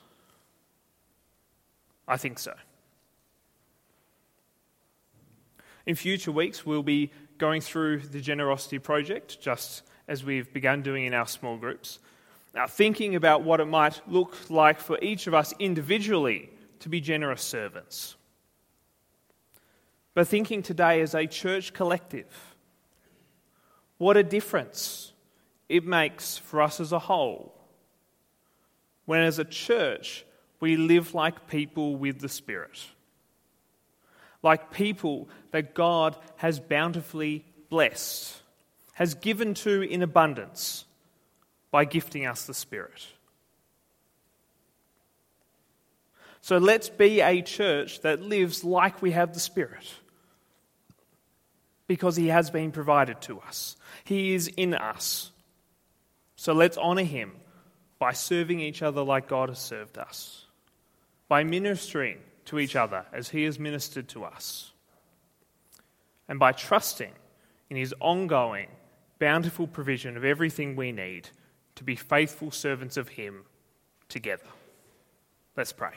I 2.07 2.17
think 2.17 2.39
so. 2.39 2.53
In 5.85 5.95
future 5.95 6.31
weeks, 6.31 6.65
we'll 6.65 6.83
be 6.83 7.11
going 7.37 7.61
through 7.61 7.99
the 7.99 8.21
generosity 8.21 8.79
project, 8.79 9.39
just 9.39 9.83
as 10.07 10.23
we've 10.23 10.51
begun 10.51 10.81
doing 10.81 11.05
in 11.05 11.13
our 11.13 11.27
small 11.27 11.57
groups. 11.57 11.99
Now, 12.53 12.67
thinking 12.67 13.15
about 13.15 13.43
what 13.43 13.59
it 13.59 13.65
might 13.65 14.01
look 14.07 14.49
like 14.49 14.79
for 14.79 14.97
each 15.01 15.27
of 15.27 15.33
us 15.33 15.53
individually 15.59 16.49
to 16.79 16.89
be 16.89 16.99
generous 16.99 17.41
servants. 17.41 18.15
But 20.13 20.27
thinking 20.27 20.63
today 20.63 21.01
as 21.01 21.13
a 21.13 21.27
church 21.27 21.73
collective, 21.73 22.55
what 23.97 24.17
a 24.17 24.23
difference 24.23 25.13
it 25.69 25.85
makes 25.85 26.37
for 26.37 26.61
us 26.61 26.79
as 26.79 26.91
a 26.91 26.99
whole 26.99 27.53
when, 29.05 29.21
as 29.21 29.39
a 29.39 29.45
church, 29.45 30.25
we 30.59 30.77
live 30.77 31.13
like 31.13 31.47
people 31.47 31.95
with 31.95 32.19
the 32.19 32.29
Spirit. 32.29 32.85
Like 34.43 34.71
people 34.71 35.29
that 35.51 35.73
God 35.73 36.15
has 36.37 36.59
bountifully 36.59 37.45
blessed, 37.69 38.35
has 38.93 39.15
given 39.15 39.53
to 39.55 39.81
in 39.81 40.01
abundance 40.01 40.85
by 41.71 41.85
gifting 41.85 42.25
us 42.25 42.45
the 42.45 42.53
Spirit. 42.53 43.05
So 46.41 46.57
let's 46.57 46.87
be 46.87 47.19
a 47.19 47.41
church 47.41 48.01
that 48.01 48.21
lives 48.21 48.63
like 48.63 49.01
we 49.01 49.11
have 49.11 49.33
the 49.33 49.39
Spirit. 49.39 49.85
Because 51.87 52.15
He 52.15 52.27
has 52.27 52.49
been 52.49 52.71
provided 52.71 53.21
to 53.23 53.39
us, 53.41 53.75
He 54.05 54.33
is 54.33 54.47
in 54.47 54.73
us. 54.73 55.31
So 56.35 56.53
let's 56.53 56.77
honour 56.77 57.03
Him 57.03 57.33
by 57.99 58.13
serving 58.13 58.59
each 58.59 58.81
other 58.81 59.03
like 59.03 59.27
God 59.27 59.49
has 59.49 59.59
served 59.59 59.97
us, 59.97 60.45
by 61.27 61.43
ministering 61.43 62.19
to 62.45 62.59
each 62.59 62.75
other 62.75 63.05
as 63.11 63.29
He 63.29 63.43
has 63.43 63.59
ministered 63.59 64.07
to 64.09 64.23
us, 64.23 64.71
and 66.27 66.39
by 66.39 66.51
trusting 66.51 67.11
in 67.69 67.77
His 67.77 67.93
ongoing, 67.99 68.67
bountiful 69.19 69.67
provision 69.67 70.15
of 70.15 70.23
everything 70.23 70.75
we 70.75 70.91
need 70.91 71.29
to 71.75 71.83
be 71.83 71.95
faithful 71.95 72.51
servants 72.51 72.97
of 72.97 73.09
Him 73.09 73.43
together. 74.09 74.47
Let's 75.55 75.73
pray. 75.73 75.93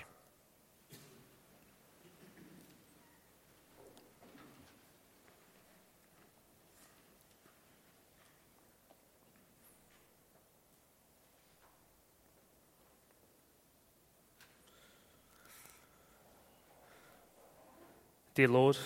Dear 18.41 18.49
Lord, 18.49 18.79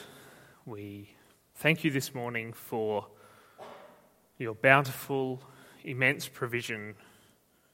we 0.67 1.11
thank 1.55 1.85
you 1.85 1.93
this 1.93 2.13
morning 2.13 2.53
for 2.53 3.07
your 4.37 4.57
bountiful, 4.57 5.45
immense 5.85 6.27
provision 6.27 6.97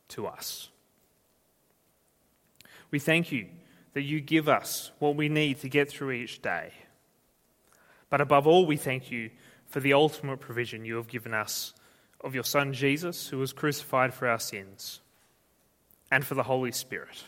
to 0.08 0.26
us. 0.26 0.68
We 2.90 2.98
thank 2.98 3.32
you 3.32 3.46
that 3.94 4.02
you 4.02 4.20
give 4.20 4.46
us 4.46 4.90
what 4.98 5.16
we 5.16 5.30
need 5.30 5.60
to 5.60 5.70
get 5.70 5.88
through 5.88 6.10
each 6.10 6.42
day. 6.42 6.74
But 8.10 8.20
above 8.20 8.46
all, 8.46 8.66
we 8.66 8.76
thank 8.76 9.10
you 9.10 9.30
for 9.66 9.80
the 9.80 9.94
ultimate 9.94 10.40
provision 10.40 10.84
you 10.84 10.96
have 10.96 11.08
given 11.08 11.32
us 11.32 11.72
of 12.20 12.34
your 12.34 12.44
Son 12.44 12.74
Jesus, 12.74 13.28
who 13.28 13.38
was 13.38 13.54
crucified 13.54 14.12
for 14.12 14.28
our 14.28 14.38
sins, 14.38 15.00
and 16.12 16.26
for 16.26 16.34
the 16.34 16.42
Holy 16.42 16.72
Spirit, 16.72 17.24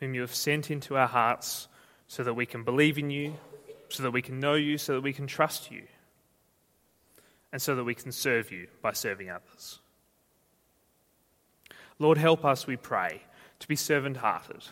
whom 0.00 0.12
you 0.12 0.20
have 0.20 0.34
sent 0.34 0.70
into 0.70 0.98
our 0.98 1.08
hearts 1.08 1.66
so 2.08 2.22
that 2.22 2.34
we 2.34 2.44
can 2.44 2.62
believe 2.62 2.98
in 2.98 3.08
you 3.08 3.38
so 3.90 4.02
that 4.02 4.12
we 4.12 4.22
can 4.22 4.40
know 4.40 4.54
you, 4.54 4.78
so 4.78 4.94
that 4.94 5.02
we 5.02 5.12
can 5.12 5.26
trust 5.26 5.70
you, 5.70 5.82
and 7.52 7.60
so 7.60 7.74
that 7.74 7.84
we 7.84 7.94
can 7.94 8.12
serve 8.12 8.50
you 8.50 8.68
by 8.80 8.92
serving 8.92 9.30
others. 9.30 9.80
Lord, 11.98 12.18
help 12.18 12.44
us, 12.44 12.66
we 12.66 12.76
pray, 12.76 13.22
to 13.58 13.68
be 13.68 13.76
servant 13.76 14.18
hearted, 14.18 14.64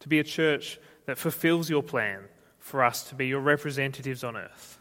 to 0.00 0.08
be 0.08 0.18
a 0.18 0.24
church 0.24 0.78
that 1.04 1.18
fulfills 1.18 1.68
your 1.68 1.82
plan 1.82 2.24
for 2.58 2.82
us 2.82 3.02
to 3.04 3.14
be 3.14 3.26
your 3.26 3.40
representatives 3.40 4.24
on 4.24 4.36
earth, 4.36 4.78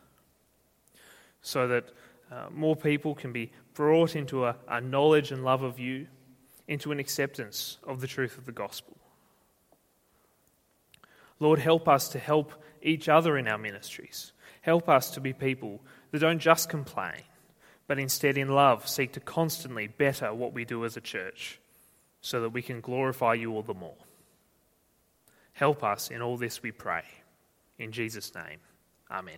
so 1.41 1.67
that 1.67 1.91
uh, 2.31 2.47
more 2.51 2.75
people 2.75 3.13
can 3.13 3.31
be 3.31 3.51
brought 3.73 4.15
into 4.15 4.45
a, 4.45 4.55
a 4.67 4.81
knowledge 4.81 5.31
and 5.31 5.43
love 5.43 5.61
of 5.61 5.79
you, 5.79 6.07
into 6.67 6.91
an 6.91 6.99
acceptance 6.99 7.77
of 7.85 8.01
the 8.01 8.07
truth 8.07 8.37
of 8.37 8.45
the 8.45 8.51
gospel. 8.51 8.97
Lord, 11.39 11.59
help 11.59 11.87
us 11.87 12.09
to 12.09 12.19
help 12.19 12.53
each 12.85 13.09
other 13.09 13.37
in 13.37 13.47
our 13.47 13.57
ministries. 13.57 14.31
Help 14.61 14.87
us 14.87 15.09
to 15.11 15.19
be 15.19 15.33
people 15.33 15.81
that 16.11 16.19
don't 16.19 16.39
just 16.39 16.69
complain, 16.69 17.21
but 17.87 17.99
instead, 17.99 18.37
in 18.37 18.49
love, 18.49 18.87
seek 18.87 19.13
to 19.13 19.19
constantly 19.19 19.87
better 19.87 20.33
what 20.33 20.53
we 20.53 20.63
do 20.65 20.85
as 20.85 20.95
a 20.95 21.01
church 21.01 21.59
so 22.21 22.41
that 22.41 22.49
we 22.49 22.61
can 22.61 22.81
glorify 22.81 23.33
you 23.33 23.53
all 23.53 23.61
the 23.61 23.73
more. 23.73 23.97
Help 25.53 25.83
us 25.83 26.09
in 26.09 26.21
all 26.21 26.37
this, 26.37 26.63
we 26.63 26.71
pray. 26.71 27.03
In 27.77 27.91
Jesus' 27.91 28.33
name, 28.33 28.59
amen. 29.11 29.37